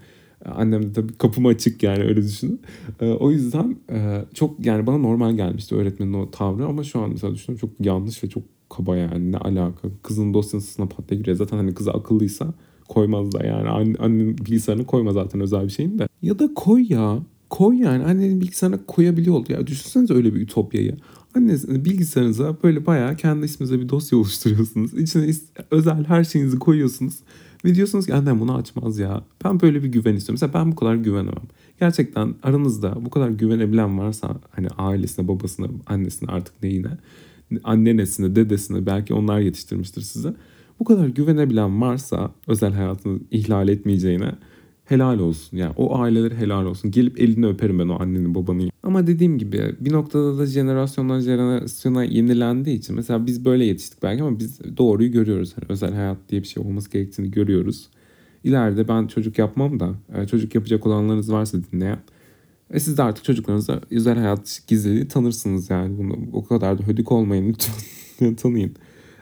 annem 0.45 0.83
de 0.83 0.93
tabii 0.93 1.13
kapım 1.13 1.45
açık 1.45 1.83
yani 1.83 2.03
öyle 2.03 2.21
düşünün. 2.21 2.61
Ee, 3.01 3.09
o 3.09 3.31
yüzden 3.31 3.77
e, 3.91 4.25
çok 4.33 4.65
yani 4.65 4.87
bana 4.87 4.97
normal 4.97 5.35
gelmişti 5.35 5.75
öğretmenin 5.75 6.13
o 6.13 6.31
tavrı 6.31 6.65
ama 6.65 6.83
şu 6.83 6.99
an 6.99 7.09
mesela 7.09 7.33
düşünüyorum 7.33 7.69
çok 7.69 7.85
yanlış 7.85 8.23
ve 8.23 8.29
çok 8.29 8.43
kaba 8.69 8.97
yani 8.97 9.31
ne 9.31 9.37
alaka. 9.37 9.87
Kızın 10.03 10.33
dosyasına 10.33 10.85
pat 10.85 11.09
diye 11.09 11.19
giriyor. 11.19 11.37
Zaten 11.37 11.57
hani 11.57 11.73
kızı 11.73 11.91
akıllıysa 11.91 12.53
koymaz 12.87 13.31
da 13.31 13.45
yani 13.45 13.69
annenin 13.99 14.37
bilgisayarını 14.37 14.85
koyma 14.85 15.11
zaten 15.11 15.41
özel 15.41 15.63
bir 15.63 15.71
şeyin 15.71 15.99
de. 15.99 16.07
Ya 16.21 16.39
da 16.39 16.53
koy 16.53 16.85
ya 16.89 17.19
koy 17.51 17.77
yani 17.77 18.03
annenin 18.03 18.41
bilgisayarına 18.41 18.79
koyabiliyor 18.87 19.35
oldu. 19.35 19.53
Ya 19.53 19.67
düşünsenize 19.67 20.13
öyle 20.13 20.33
bir 20.33 20.41
ütopyayı. 20.41 20.95
Annenizin 21.35 21.85
bilgisayarınıza 21.85 22.57
böyle 22.63 22.85
bayağı 22.85 23.15
kendi 23.15 23.45
isminize 23.45 23.79
bir 23.79 23.89
dosya 23.89 24.17
oluşturuyorsunuz. 24.17 24.93
İçine 24.93 25.33
özel 25.71 26.05
her 26.05 26.23
şeyinizi 26.23 26.59
koyuyorsunuz. 26.59 27.19
Ve 27.65 27.75
diyorsunuz 27.75 28.05
ki 28.05 28.13
annem 28.13 28.39
bunu 28.39 28.55
açmaz 28.55 28.99
ya. 28.99 29.23
Ben 29.43 29.61
böyle 29.61 29.83
bir 29.83 29.87
güven 29.87 30.15
istiyorum. 30.15 30.39
Mesela 30.41 30.53
ben 30.53 30.71
bu 30.71 30.75
kadar 30.75 30.95
güvenemem. 30.95 31.43
Gerçekten 31.79 32.35
aranızda 32.43 33.05
bu 33.05 33.09
kadar 33.09 33.29
güvenebilen 33.29 33.99
varsa 33.99 34.39
hani 34.51 34.67
ailesine, 34.77 35.27
babasına, 35.27 35.67
annesine 35.87 36.31
artık 36.31 36.63
neyine, 36.63 36.97
annenesine, 37.63 38.35
dedesine 38.35 38.85
belki 38.85 39.13
onlar 39.13 39.39
yetiştirmiştir 39.39 40.01
sizi. 40.01 40.33
Bu 40.79 40.85
kadar 40.85 41.07
güvenebilen 41.07 41.81
varsa 41.81 42.31
özel 42.47 42.73
hayatını 42.73 43.19
ihlal 43.31 43.69
etmeyeceğine 43.69 44.31
helal 44.91 45.19
olsun. 45.19 45.57
Yani 45.57 45.73
o 45.77 45.99
aileleri 45.99 46.35
helal 46.35 46.65
olsun. 46.65 46.91
Gelip 46.91 47.21
elini 47.21 47.47
öperim 47.47 47.79
ben 47.79 47.87
o 47.87 48.01
annenin 48.01 48.35
babanın. 48.35 48.69
Ama 48.83 49.07
dediğim 49.07 49.37
gibi 49.37 49.75
bir 49.79 49.93
noktada 49.93 50.37
da 50.37 50.45
jenerasyondan 50.45 51.19
jenerasyona 51.19 52.03
yenilendiği 52.03 52.77
için 52.77 52.95
mesela 52.95 53.25
biz 53.25 53.45
böyle 53.45 53.65
yetiştik 53.65 54.03
belki 54.03 54.23
ama 54.23 54.39
biz 54.39 54.59
doğruyu 54.77 55.11
görüyoruz. 55.11 55.53
Hani 55.55 55.65
özel 55.69 55.93
hayat 55.93 56.17
diye 56.29 56.41
bir 56.41 56.47
şey 56.47 56.63
olması 56.63 56.91
gerektiğini 56.91 57.31
görüyoruz. 57.31 57.89
İleride 58.43 58.87
ben 58.87 59.07
çocuk 59.07 59.39
yapmam 59.39 59.79
da 59.79 59.95
e, 60.15 60.27
çocuk 60.27 60.55
yapacak 60.55 60.87
olanlarınız 60.87 61.31
varsa 61.31 61.57
dinleyen 61.71 61.99
e 62.69 62.79
siz 62.79 62.97
de 62.97 63.03
artık 63.03 63.23
çocuklarınıza 63.23 63.81
özel 63.91 64.17
hayat 64.17 64.61
gizliliği 64.67 65.07
tanırsınız 65.07 65.69
yani. 65.69 65.97
Bunu 65.97 66.13
o 66.33 66.45
kadar 66.45 66.79
da 66.79 66.83
hödük 66.83 67.11
olmayın 67.11 67.49
lütfen 67.49 68.35
tanıyın. 68.35 68.75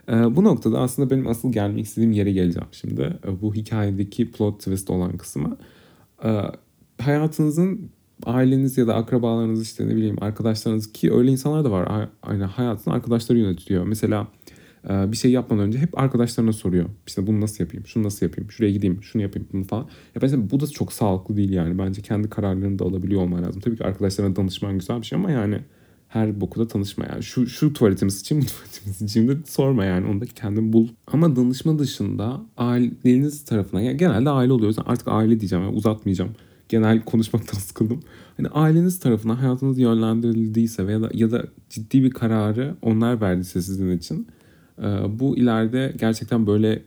E, 0.10 0.36
bu 0.36 0.44
noktada 0.44 0.80
aslında 0.80 1.10
benim 1.10 1.28
asıl 1.28 1.52
gelmek 1.52 1.86
istediğim 1.86 2.12
yere 2.12 2.32
geleceğim 2.32 2.68
şimdi. 2.72 3.02
E, 3.02 3.42
bu 3.42 3.56
hikayedeki 3.56 4.32
plot 4.32 4.60
twist 4.60 4.90
olan 4.90 5.18
kısma. 5.18 5.58
E, 6.24 6.42
hayatınızın 7.02 7.90
aileniz 8.26 8.78
ya 8.78 8.88
da 8.88 8.96
akrabalarınız 8.96 9.62
işte 9.62 9.88
ne 9.88 9.96
bileyim 9.96 10.16
arkadaşlarınız 10.22 10.92
ki 10.92 11.14
öyle 11.14 11.32
insanlar 11.32 11.66
da 11.66 11.72
var. 11.72 12.10
Aynı 12.24 12.44
hayatını 12.44 12.94
arkadaşları 12.94 13.38
yönetiyor. 13.38 13.84
Mesela 13.86 14.28
bir 14.90 15.18
şey 15.18 15.32
yapmadan 15.32 15.64
önce 15.64 15.80
hep 15.80 16.00
arkadaşlarına 16.00 16.54
soruyor. 16.54 16.86
İşte 17.08 17.28
bunu 17.28 17.42
nasıl 17.42 17.64
yapayım, 17.64 17.88
şunu 17.88 18.04
nasıl 18.04 18.26
yapayım, 18.26 18.52
şuraya 18.52 18.72
gideyim, 18.72 19.04
şunu 19.04 19.22
yapayım 19.22 19.48
bunu 19.54 19.64
falan. 19.64 19.84
Ya 19.84 20.20
mesela 20.22 20.50
bu 20.50 20.60
da 20.60 20.68
çok 20.68 20.94
sağlıklı 20.94 21.38
değil 21.38 21.50
yani. 21.50 21.78
Bence 21.78 22.02
kendi 22.02 22.30
kararlarını 22.30 22.80
da 22.80 22.86
alabiliyor 22.86 23.22
olman 23.22 23.44
lazım. 23.44 23.62
Tabii 23.62 23.78
ki 23.78 23.84
arkadaşlarına 23.84 24.36
danışman 24.36 24.74
güzel 24.74 25.02
bir 25.02 25.06
şey 25.06 25.20
ama 25.20 25.32
yani 25.32 25.60
her 26.10 26.42
boku 26.42 26.60
da 26.60 26.68
tanışma 26.68 27.06
yani. 27.06 27.24
Şu, 27.24 27.48
şu 27.48 27.74
tuvaletimi 27.74 28.12
sıçayım, 28.12 28.44
bu 28.44 28.48
tuvaletimi 28.48 28.94
sıçayım 28.94 29.30
da 29.30 29.34
sorma 29.46 29.86
yani. 29.86 30.08
Onu 30.08 30.22
da 30.22 30.26
kendin 30.26 30.74
bul. 30.74 30.88
Ama 31.08 31.36
danışma 31.36 31.80
dışında 31.80 32.42
aileniz 32.58 33.46
tarafından, 33.46 33.82
yani 33.82 33.98
genelde 33.98 34.30
aile 34.30 34.54
oluyoruz. 34.54 34.78
Artık 34.86 35.08
aile 35.08 35.40
diyeceğim 35.40 35.66
yani 35.66 35.76
uzatmayacağım. 35.76 36.32
Genel 36.70 37.02
konuşmaktan 37.02 37.58
sıkıldım. 37.60 38.00
Hani 38.38 38.48
aileniz 38.48 39.00
tarafından 39.00 39.36
hayatınız 39.36 39.80
yönlendirildiyse 39.80 40.88
veya 40.88 41.02
da, 41.02 41.10
ya 41.14 41.32
da 41.32 41.46
ciddi 41.70 42.04
bir 42.04 42.12
kararı 42.12 42.76
onlar 42.82 43.22
verdiyse 43.22 43.62
sizin 43.62 43.98
için 43.98 44.28
ee, 44.80 45.20
bu 45.20 45.38
ileride 45.38 45.94
gerçekten 45.98 46.48
böyle 46.48 46.84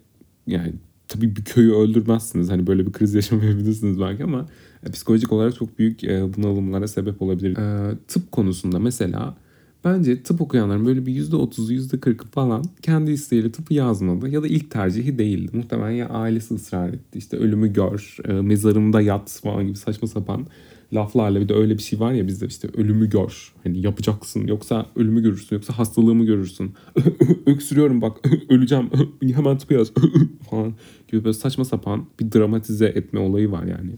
yani 0.47 0.73
tabii 1.09 1.37
bir 1.37 1.45
köyü 1.45 1.73
öldürmezsiniz. 1.73 2.51
Hani 2.51 2.67
böyle 2.67 2.87
bir 2.87 2.93
kriz 2.93 3.15
yaşamayabilirsiniz 3.15 4.01
belki 4.01 4.25
ama 4.25 4.41
e, 4.41 4.47
psikolojik 4.90 5.33
olarak 5.33 5.55
çok 5.55 5.79
büyük 5.79 6.05
e, 6.05 6.35
bunalımlara 6.37 6.88
sebep 6.88 7.23
olabilir. 7.23 7.57
E, 7.57 7.95
tıp 8.09 8.33
konusunda 8.33 8.79
mesela 8.79 9.37
bence 9.85 10.23
tıp 10.23 10.40
okuyanların 10.40 10.87
böyle 10.87 11.07
bir 11.07 11.25
%30'u 11.25 11.73
%40'ı 11.73 12.27
falan 12.31 12.64
kendi 12.83 13.11
isteğiyle 13.11 13.53
tıpı 13.53 13.75
yazmadı 13.75 14.29
ya 14.29 14.42
da 14.42 14.47
ilk 14.47 14.71
tercihi 14.71 15.18
değildi. 15.18 15.57
Muhtemelen 15.57 15.90
ya 15.90 16.09
ailesi 16.09 16.55
ısrar 16.55 16.88
etti 16.88 17.18
işte 17.18 17.37
ölümü 17.37 17.73
gör, 17.73 18.16
mezarımda 18.42 19.01
yat 19.01 19.40
falan 19.42 19.66
gibi 19.66 19.77
saçma 19.77 20.09
sapan 20.09 20.47
laflarla 20.95 21.40
bir 21.40 21.49
de 21.49 21.55
öyle 21.55 21.75
bir 21.79 21.83
şey 21.83 22.01
var 22.01 22.12
ya 22.12 22.27
bizde 22.27 22.47
işte 22.47 22.68
ölümü 22.77 23.11
gör. 23.11 23.53
Hani 23.64 23.81
yapacaksın 23.81 24.47
yoksa 24.47 24.87
ölümü 24.97 25.23
görürsün 25.23 25.57
yoksa 25.57 25.79
hastalığımı 25.79 26.25
görürsün. 26.25 26.75
Öksürüyorum 27.47 28.03
bak 28.03 28.16
öleceğim 28.49 28.90
hemen 29.35 29.59
tıpı 29.59 29.75
yaz 29.75 29.92
falan 30.51 30.75
gibi 31.09 31.25
böyle 31.25 31.35
saçma 31.35 31.64
sapan 31.64 32.07
bir 32.21 32.33
dramatize 32.33 32.87
etme 32.87 33.21
olayı 33.21 33.51
var 33.51 33.64
yani. 33.64 33.92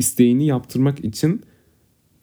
İsteğini 0.00 0.46
yaptırmak 0.46 1.04
için 1.04 1.40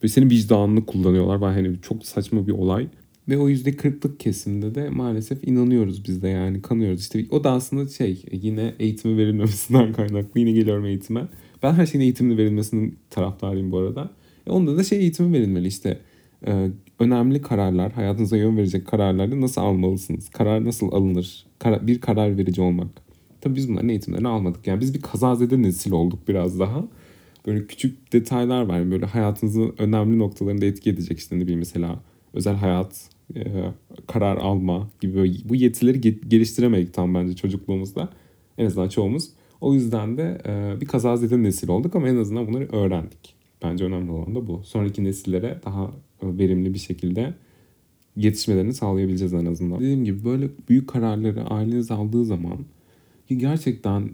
ve 0.03 0.07
senin 0.07 0.29
vicdanını 0.29 0.85
kullanıyorlar. 0.85 1.41
Ben 1.41 1.53
hani 1.53 1.81
çok 1.81 2.05
saçma 2.05 2.47
bir 2.47 2.51
olay. 2.51 2.87
Ve 3.29 3.37
o 3.37 3.49
yüzde 3.49 3.75
kırklık 3.75 4.19
kesimde 4.19 4.75
de 4.75 4.89
maalesef 4.89 5.47
inanıyoruz 5.47 6.05
biz 6.07 6.21
de 6.21 6.27
yani 6.27 6.61
kanıyoruz. 6.61 7.01
İşte 7.01 7.25
o 7.31 7.43
da 7.43 7.51
aslında 7.51 7.87
şey 7.87 8.23
yine 8.31 8.73
eğitimi 8.79 9.17
verilmemesinden 9.17 9.93
kaynaklı. 9.97 10.39
Yine 10.39 10.51
geliyorum 10.51 10.85
eğitime. 10.85 11.27
Ben 11.63 11.73
her 11.73 11.85
şeyin 11.85 12.03
eğitimli 12.03 12.37
verilmesinin 12.37 12.97
taraftarıyım 13.09 13.71
bu 13.71 13.77
arada. 13.77 14.11
E 14.47 14.51
onda 14.51 14.77
da 14.77 14.83
şey 14.83 14.99
eğitimi 14.99 15.33
verilmeli 15.33 15.67
işte. 15.67 15.99
E, 16.47 16.69
önemli 16.99 17.41
kararlar, 17.41 17.91
hayatınıza 17.91 18.37
yön 18.37 18.57
verecek 18.57 18.87
kararlarda 18.87 19.41
nasıl 19.41 19.61
almalısınız? 19.61 20.29
Karar 20.29 20.65
nasıl 20.65 20.91
alınır? 20.91 21.45
Kar- 21.59 21.87
bir 21.87 22.01
karar 22.01 22.37
verici 22.37 22.61
olmak. 22.61 22.87
Tabii 23.41 23.55
biz 23.55 23.69
bunların 23.69 23.89
eğitimlerini 23.89 24.27
almadık. 24.27 24.67
Yani 24.67 24.81
biz 24.81 24.93
bir 24.93 25.01
kazazede 25.01 25.61
nesil 25.61 25.91
olduk 25.91 26.19
biraz 26.27 26.59
daha. 26.59 26.87
Böyle 27.47 27.67
küçük 27.67 28.13
detaylar 28.13 28.61
var. 28.61 28.91
Böyle 28.91 29.05
hayatınızın 29.05 29.75
önemli 29.77 30.19
noktalarında 30.19 30.65
etki 30.65 30.89
edecek 30.89 31.19
işte 31.19 31.35
ne 31.35 31.41
bileyim 31.41 31.59
mesela 31.59 31.99
özel 32.33 32.55
hayat, 32.55 33.09
e, 33.35 33.43
karar 34.07 34.37
alma 34.37 34.89
gibi 35.01 35.35
bu 35.45 35.55
yetileri 35.55 36.01
geliştiremedik 36.29 36.93
tam 36.93 37.15
bence 37.15 37.35
çocukluğumuzda. 37.35 38.09
En 38.57 38.65
azından 38.65 38.89
çoğumuz. 38.89 39.29
O 39.61 39.73
yüzden 39.73 40.17
de 40.17 40.41
e, 40.45 40.81
bir 40.81 40.85
kazazede 40.85 41.43
nesil 41.43 41.69
olduk 41.69 41.95
ama 41.95 42.09
en 42.09 42.17
azından 42.17 42.47
bunları 42.47 42.67
öğrendik. 42.71 43.35
Bence 43.63 43.85
önemli 43.85 44.11
olan 44.11 44.35
da 44.35 44.47
bu. 44.47 44.61
Sonraki 44.63 45.03
nesillere 45.03 45.61
daha 45.65 45.91
e, 46.21 46.37
verimli 46.37 46.73
bir 46.73 46.79
şekilde 46.79 47.33
yetişmelerini 48.15 48.73
sağlayabileceğiz 48.73 49.33
en 49.33 49.45
azından. 49.45 49.79
Dediğim 49.79 50.05
gibi 50.05 50.25
böyle 50.25 50.49
büyük 50.69 50.89
kararları 50.89 51.43
aileniz 51.45 51.91
aldığı 51.91 52.25
zaman 52.25 52.57
gerçekten 53.29 54.09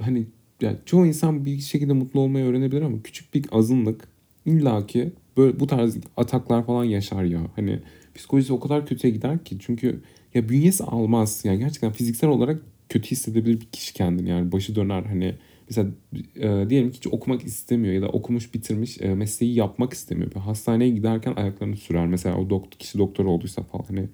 hani 0.00 0.26
yani 0.60 0.76
çoğu 0.86 1.06
insan 1.06 1.44
bir 1.44 1.58
şekilde 1.58 1.92
mutlu 1.92 2.20
olmayı 2.20 2.44
öğrenebilir 2.44 2.82
ama 2.82 3.02
küçük 3.02 3.34
bir 3.34 3.44
azınlık 3.52 4.08
illaki 4.46 5.12
böyle 5.36 5.60
bu 5.60 5.66
tarz 5.66 5.96
ataklar 6.16 6.66
falan 6.66 6.84
yaşar 6.84 7.24
ya. 7.24 7.40
Hani 7.56 7.80
psikolojisi 8.14 8.52
o 8.52 8.60
kadar 8.60 8.86
kötüye 8.86 9.12
gider 9.12 9.44
ki 9.44 9.56
çünkü 9.60 10.00
ya 10.34 10.48
bünyesi 10.48 10.84
almaz. 10.84 11.40
Yani 11.44 11.58
gerçekten 11.58 11.92
fiziksel 11.92 12.30
olarak 12.30 12.62
kötü 12.88 13.10
hissedebilir 13.10 13.60
bir 13.60 13.66
kişi 13.66 13.94
kendini 13.94 14.28
yani 14.28 14.52
başı 14.52 14.74
döner 14.74 15.02
hani 15.02 15.34
mesela 15.70 15.90
e, 16.36 16.70
diyelim 16.70 16.90
ki 16.90 16.96
hiç 16.96 17.06
okumak 17.06 17.44
istemiyor 17.44 17.94
ya 17.94 18.02
da 18.02 18.08
okumuş 18.08 18.54
bitirmiş 18.54 19.00
e, 19.00 19.14
mesleği 19.14 19.54
yapmak 19.54 19.92
istemiyor. 19.92 20.30
Bir 20.30 20.40
hastaneye 20.40 20.90
giderken 20.90 21.34
ayaklarını 21.36 21.76
sürer 21.76 22.06
mesela 22.06 22.36
o 22.36 22.50
doktor, 22.50 22.78
kişi 22.78 22.98
doktor 22.98 23.24
olduysa 23.24 23.62
falan 23.62 23.84
hani 23.88 24.08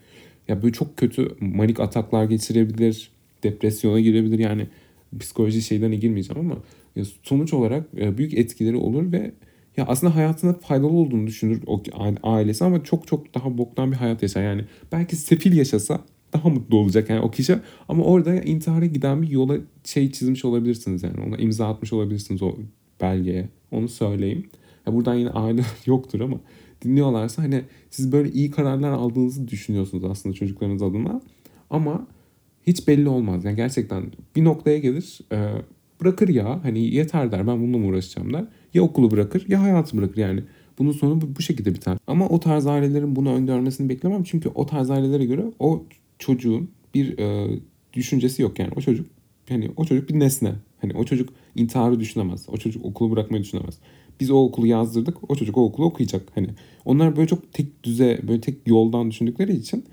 ya 0.48 0.62
böyle 0.62 0.72
çok 0.72 0.96
kötü 0.96 1.36
manik 1.40 1.80
ataklar 1.80 2.24
geçirebilir, 2.24 3.10
depresyona 3.42 4.00
girebilir 4.00 4.38
yani 4.38 4.66
psikoloji 5.20 5.62
şeyden 5.62 6.00
girmeyeceğim 6.00 6.40
ama 6.40 6.60
sonuç 7.22 7.52
olarak 7.52 7.86
e, 7.96 8.18
büyük 8.18 8.34
etkileri 8.34 8.76
olur 8.76 9.12
ve 9.12 9.32
ya 9.76 9.86
aslında 9.86 10.16
hayatında 10.16 10.52
faydalı 10.52 10.90
olduğunu 10.90 11.26
düşünür 11.26 11.62
o 11.66 11.82
ailesi 12.22 12.64
ama 12.64 12.84
çok 12.84 13.06
çok 13.06 13.34
daha 13.34 13.58
boktan 13.58 13.92
bir 13.92 13.96
hayat 13.96 14.22
yaşar. 14.22 14.42
Yani 14.42 14.64
belki 14.92 15.16
sefil 15.16 15.56
yaşasa 15.56 16.00
daha 16.32 16.48
mutlu 16.48 16.76
olacak 16.76 17.10
yani 17.10 17.20
o 17.20 17.30
kişi. 17.30 17.58
Ama 17.88 18.04
orada 18.04 18.34
intihara 18.34 18.86
giden 18.86 19.22
bir 19.22 19.28
yola 19.28 19.56
şey 19.84 20.12
çizmiş 20.12 20.44
olabilirsiniz 20.44 21.02
yani. 21.02 21.20
Ona 21.26 21.36
imza 21.36 21.68
atmış 21.68 21.92
olabilirsiniz 21.92 22.42
o 22.42 22.54
belgeye. 23.00 23.48
Onu 23.70 23.88
söyleyeyim. 23.88 24.46
Ya 24.86 24.94
buradan 24.94 25.14
yine 25.14 25.30
aile 25.30 25.62
yoktur 25.86 26.20
ama 26.20 26.36
dinliyorlarsa 26.84 27.42
hani 27.42 27.62
siz 27.90 28.12
böyle 28.12 28.30
iyi 28.30 28.50
kararlar 28.50 28.90
aldığınızı 28.90 29.48
düşünüyorsunuz 29.48 30.04
aslında 30.04 30.34
çocuklarınız 30.34 30.82
adına. 30.82 31.20
Ama 31.70 32.06
hiç 32.66 32.88
belli 32.88 33.08
olmaz. 33.08 33.44
Yani 33.44 33.56
gerçekten 33.56 34.04
bir 34.36 34.44
noktaya 34.44 34.78
gelir 34.78 35.20
e, 35.32 35.52
bırakır 36.00 36.28
ya 36.28 36.64
hani 36.64 36.94
yeter 36.94 37.32
der 37.32 37.46
ben 37.46 37.62
bununla 37.62 37.78
mı 37.78 37.86
uğraşacağım 37.86 38.32
der. 38.32 38.44
Ya 38.74 38.82
okulu 38.82 39.10
bırakır 39.10 39.44
ya 39.48 39.62
hayatı 39.62 39.96
bırakır 39.96 40.16
yani. 40.16 40.42
Bunun 40.78 40.92
sonu 40.92 41.20
bu, 41.20 41.36
bu 41.36 41.42
şekilde 41.42 41.74
biter. 41.74 41.98
Ama 42.06 42.28
o 42.28 42.40
tarz 42.40 42.66
ailelerin 42.66 43.16
bunu 43.16 43.34
öngörmesini 43.34 43.88
beklemem. 43.88 44.22
Çünkü 44.22 44.48
o 44.48 44.66
tarz 44.66 44.90
ailelere 44.90 45.24
göre 45.24 45.44
o 45.58 45.84
çocuğun 46.18 46.70
bir 46.94 47.18
e, 47.18 47.58
düşüncesi 47.92 48.42
yok 48.42 48.58
yani. 48.58 48.70
O 48.76 48.80
çocuk 48.80 49.06
hani 49.48 49.70
o 49.76 49.84
çocuk 49.84 50.08
bir 50.08 50.18
nesne. 50.18 50.52
Hani 50.80 50.92
o 50.94 51.04
çocuk 51.04 51.28
intiharı 51.54 52.00
düşünemez. 52.00 52.46
O 52.48 52.56
çocuk 52.56 52.84
okulu 52.84 53.10
bırakmayı 53.10 53.42
düşünemez. 53.42 53.78
Biz 54.20 54.30
o 54.30 54.44
okulu 54.44 54.66
yazdırdık. 54.66 55.30
O 55.30 55.36
çocuk 55.36 55.58
o 55.58 55.64
okulu 55.64 55.86
okuyacak. 55.86 56.22
Hani 56.34 56.48
onlar 56.84 57.16
böyle 57.16 57.28
çok 57.28 57.52
tek 57.52 57.84
düze, 57.84 58.20
böyle 58.28 58.40
tek 58.40 58.58
yoldan 58.66 59.10
düşündükleri 59.10 59.56
için 59.56 59.84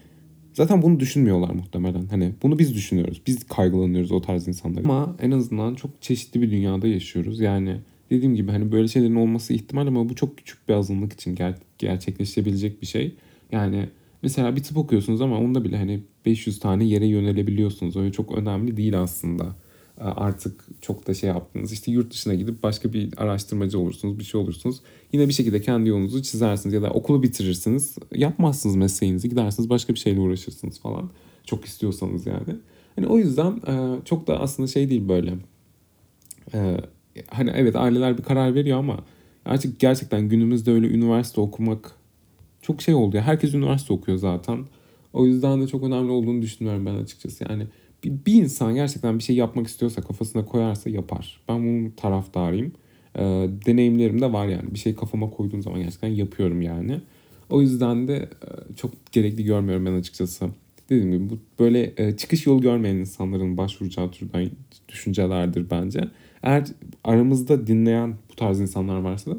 zaten 0.60 0.82
bunu 0.82 1.00
düşünmüyorlar 1.00 1.50
muhtemelen. 1.50 2.06
Hani 2.06 2.34
bunu 2.44 2.60
biz 2.60 2.76
düşünüyoruz. 2.76 3.22
Biz 3.28 3.44
kaygılanıyoruz 3.44 4.12
o 4.12 4.22
tarz 4.22 4.48
insanlar. 4.48 4.84
Ama 4.84 5.16
en 5.22 5.32
azından 5.32 5.76
çok 5.76 6.02
çeşitli 6.02 6.42
bir 6.42 6.52
dünyada 6.52 6.88
yaşıyoruz. 6.88 7.40
Yani 7.40 7.78
dediğim 8.10 8.36
gibi 8.36 8.52
hani 8.52 8.72
böyle 8.72 8.88
şeylerin 8.88 9.16
olması 9.16 9.54
ihtimal 9.54 9.88
ama 9.88 10.10
bu 10.10 10.16
çok 10.16 10.38
küçük 10.38 10.70
bir 10.70 10.74
azınlık 10.74 11.14
için 11.14 11.36
ger- 11.36 11.58
gerçekleşebilecek 11.78 12.82
bir 12.82 12.88
şey. 12.88 13.16
Yani 13.52 13.90
Mesela 14.22 14.56
bir 14.56 14.64
tıp 14.64 14.78
okuyorsunuz 14.78 15.22
ama 15.22 15.40
onda 15.40 15.64
bile 15.64 15.78
hani 15.78 16.00
500 16.26 16.60
tane 16.60 16.84
yere 16.84 17.06
yönelebiliyorsunuz. 17.06 17.98
Öyle 17.98 18.12
çok 18.12 18.38
önemli 18.38 18.78
değil 18.78 19.00
aslında. 19.00 19.56
Ee, 20.00 20.04
artık 20.04 20.66
çok 20.82 21.08
da 21.08 21.14
şey 21.14 21.30
yaptınız. 21.30 21.72
İşte 21.72 21.92
yurt 21.92 22.14
dışına 22.14 22.34
gidip 22.34 22.64
başka 22.64 22.94
bir 22.94 23.10
araştırmacı 23.18 23.80
olursunuz, 23.80 24.20
bir 24.20 24.24
şey 24.24 24.42
olursunuz. 24.42 24.82
Yine 25.14 25.28
bir 25.28 25.34
şekilde 25.34 25.62
kendi 25.62 25.90
yolunuzu 25.90 26.24
çizersiniz 26.24 26.74
ya 26.74 26.82
da 26.82 26.90
okulu 26.90 27.24
bitirirsiniz. 27.24 27.96
Yapmazsınız 28.16 28.76
mesleğinizi, 28.76 29.30
gidersiniz 29.30 29.70
başka 29.70 29.94
bir 29.94 30.00
şeyle 30.00 30.20
uğraşırsınız 30.20 30.80
falan. 30.80 31.10
Çok 31.46 31.66
istiyorsanız 31.66 32.28
yani. 32.28 32.56
Hani 32.96 33.08
o 33.08 33.18
yüzden 33.18 33.52
e, 33.52 34.06
çok 34.06 34.28
da 34.28 34.40
aslında 34.40 34.68
şey 34.68 34.90
değil 34.90 35.10
böyle. 35.10 35.34
E, 36.54 36.78
hani 37.28 37.52
evet 37.56 37.76
aileler 37.76 38.18
bir 38.18 38.24
karar 38.24 38.56
veriyor 38.56 38.80
ama 38.80 39.00
artık 39.46 39.80
gerçekten 39.80 40.30
günümüzde 40.30 40.72
öyle 40.72 40.88
üniversite 40.88 41.42
okumak 41.42 41.92
çok 42.62 42.82
şey 42.82 42.94
oldu 42.94 43.18
ya. 43.18 43.24
Herkes 43.24 43.54
üniversite 43.54 43.94
okuyor 43.94 44.18
zaten. 44.18 44.66
O 45.14 45.26
yüzden 45.26 45.62
de 45.62 45.68
çok 45.68 45.84
önemli 45.84 46.12
olduğunu 46.12 46.42
düşünüyorum 46.42 46.86
ben 46.86 46.96
açıkçası. 46.96 47.46
Yani 47.50 47.68
bir, 48.04 48.34
insan 48.34 48.76
gerçekten 48.76 49.18
bir 49.18 49.24
şey 49.24 49.36
yapmak 49.36 49.68
istiyorsa 49.68 50.02
kafasına 50.02 50.46
koyarsa 50.46 50.90
yapar. 50.90 51.42
Ben 51.50 51.58
bunun 51.60 51.90
taraftarıyım. 51.90 52.72
e, 53.16 53.22
deneyimlerim 53.66 54.22
de 54.22 54.34
var 54.34 54.48
yani. 54.48 54.74
Bir 54.74 54.80
şey 54.80 54.96
kafama 54.96 55.30
koyduğum 55.30 55.62
zaman 55.62 55.80
gerçekten 55.80 56.08
yapıyorum 56.08 56.62
yani. 56.62 57.02
O 57.50 57.62
yüzden 57.62 58.08
de 58.08 58.16
e, 58.16 58.76
çok 58.76 59.12
gerekli 59.12 59.44
görmüyorum 59.44 59.86
ben 59.86 59.94
açıkçası. 59.94 60.50
Dediğim 60.90 61.12
gibi 61.12 61.30
bu 61.30 61.40
böyle 61.60 61.94
e, 61.98 62.18
çıkış 62.18 62.46
yolu 62.46 62.62
görmeyen 62.62 62.96
insanların 62.96 63.58
başvuracağı 63.58 64.12
türden 64.12 64.50
düşüncelerdir 64.90 65.70
bence. 65.72 66.02
Eğer 66.44 66.68
aramızda 67.04 67.68
dinleyen 67.68 68.16
bu 68.32 68.36
tarz 68.36 68.60
insanlar 68.60 69.00
varsa 69.02 69.32
da 69.32 69.38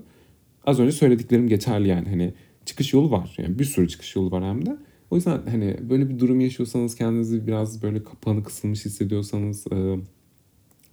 az 0.66 0.80
önce 0.80 0.92
söylediklerim 0.92 1.48
geçerli 1.48 1.88
yani. 1.88 2.08
Hani 2.08 2.32
çıkış 2.66 2.92
yolu 2.92 3.10
var. 3.10 3.34
Yani 3.38 3.58
bir 3.58 3.64
sürü 3.64 3.88
çıkış 3.88 4.16
yolu 4.16 4.30
var 4.30 4.44
hem 4.44 4.66
de. 4.66 4.76
O 5.10 5.16
yüzden 5.16 5.40
hani 5.50 5.76
böyle 5.90 6.08
bir 6.08 6.18
durum 6.18 6.40
yaşıyorsanız 6.40 6.94
kendinizi 6.94 7.46
biraz 7.46 7.82
böyle 7.82 8.04
kapanı 8.04 8.44
kısılmış 8.44 8.84
hissediyorsanız 8.84 9.66
e, 9.72 9.96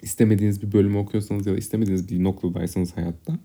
istemediğiniz 0.02 0.62
bir 0.62 0.72
bölümü 0.72 0.98
okuyorsanız 0.98 1.48
ya 1.48 1.54
da 1.54 1.58
istemediğiniz 1.58 2.10
bir 2.10 2.24
noktadaysanız 2.24 2.98
hayatta 2.98 3.40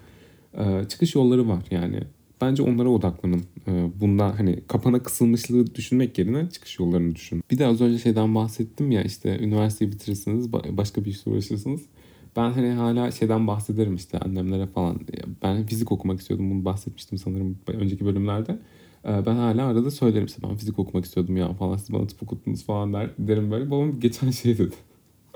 e, 0.59 0.89
çıkış 0.89 1.15
yolları 1.15 1.49
var 1.49 1.65
yani. 1.71 2.01
Bence 2.41 2.63
onlara 2.63 2.89
odaklanın. 2.89 3.43
E, 3.69 3.91
bunda 4.01 4.39
hani 4.39 4.61
kapana 4.69 5.03
kısılmışlığı 5.03 5.75
düşünmek 5.75 6.19
yerine 6.19 6.51
çıkış 6.51 6.79
yollarını 6.79 7.15
düşünün. 7.15 7.45
Bir 7.51 7.59
de 7.59 7.67
az 7.67 7.81
önce 7.81 7.99
şeyden 7.99 8.35
bahsettim 8.35 8.91
ya 8.91 9.03
işte 9.03 9.39
üniversiteyi 9.39 9.93
bitirirsiniz 9.93 10.53
başka 10.53 11.05
bir 11.05 11.11
işle 11.11 11.31
uğraşırsınız. 11.31 11.83
Ben 12.37 12.51
hani 12.51 12.71
hala 12.71 13.11
şeyden 13.11 13.47
bahsederim 13.47 13.95
işte 13.95 14.19
annemlere 14.19 14.67
falan. 14.67 15.01
Ben 15.43 15.67
fizik 15.67 15.93
okumak 15.93 16.21
istiyordum 16.21 16.51
bunu 16.51 16.65
bahsetmiştim 16.65 17.19
sanırım 17.19 17.59
önceki 17.67 18.05
bölümlerde. 18.05 18.59
Ee, 19.05 19.27
ben 19.27 19.35
hala 19.35 19.67
arada 19.67 19.91
söylerim 19.91 20.27
işte 20.27 20.43
ben 20.43 20.57
fizik 20.57 20.79
okumak 20.79 21.05
istiyordum 21.05 21.37
ya 21.37 21.55
falan 21.55 21.77
siz 21.77 21.93
bana 21.93 22.07
tıp 22.07 22.23
okuttunuz 22.23 22.65
falan 22.65 22.93
der, 22.93 23.11
derim 23.19 23.51
böyle. 23.51 23.71
Babam 23.71 24.01
geçen 24.01 24.31
şey 24.31 24.59
dedi. 24.59 24.75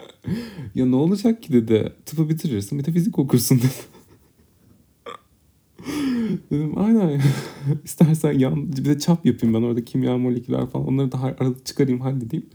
ya 0.74 0.86
ne 0.86 0.96
olacak 0.96 1.42
ki 1.42 1.52
dedi. 1.52 1.92
Tıpı 2.06 2.28
bitirirsin 2.28 2.78
bir 2.78 2.84
de 2.84 2.92
fizik 2.92 3.18
okursun 3.18 3.58
dedi. 3.58 3.96
Dedim 6.50 6.78
aynen 6.78 7.20
istersen 7.84 8.32
yan 8.32 8.72
bir 8.72 8.84
de 8.84 8.98
çap 8.98 9.26
yapayım 9.26 9.54
ben 9.54 9.62
orada 9.62 9.84
kimya 9.84 10.18
moleküler 10.18 10.66
falan 10.66 10.86
onları 10.86 11.12
da 11.12 11.22
arada 11.22 11.64
çıkarayım 11.64 12.00
halledeyim. 12.00 12.46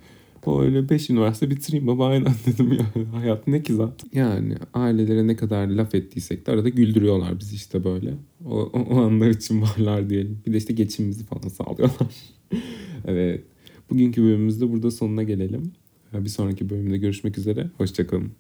O 0.46 0.62
öyle 0.62 0.90
5 0.90 1.10
üniversite 1.10 1.50
bitireyim 1.50 1.88
baba 1.88 2.08
aynen 2.08 2.34
dedim 2.46 2.72
yani. 2.72 3.08
Hayat 3.08 3.48
ne 3.48 3.64
ki 3.64 3.74
zaten. 3.74 4.10
Yani 4.14 4.56
ailelere 4.74 5.28
ne 5.28 5.36
kadar 5.36 5.68
laf 5.68 5.96
ettiysek 5.96 6.48
de 6.48 6.52
arada 6.52 6.70
güldürüyorlar 6.70 7.40
bizi 7.40 7.56
işte 7.56 7.84
böyle. 7.84 8.14
O, 8.46 8.60
o, 8.60 8.80
o 8.80 9.02
anlar 9.02 9.30
için 9.30 9.62
varlar 9.62 10.10
diyelim. 10.10 10.40
Bir 10.48 10.54
de 10.54 10.58
işte 10.58 10.74
geçimimizi 10.74 11.26
falan 11.26 11.48
sağlıyorlar. 11.48 12.08
evet. 13.06 13.44
Bugünkü 13.90 14.24
bölümümüzde 14.24 14.72
burada 14.72 14.92
sonuna 14.92 15.24
gelelim. 15.24 15.72
Bir 16.14 16.30
sonraki 16.30 16.70
bölümde 16.70 16.98
görüşmek 16.98 17.38
üzere. 17.38 17.70
Hoşçakalın. 17.78 18.32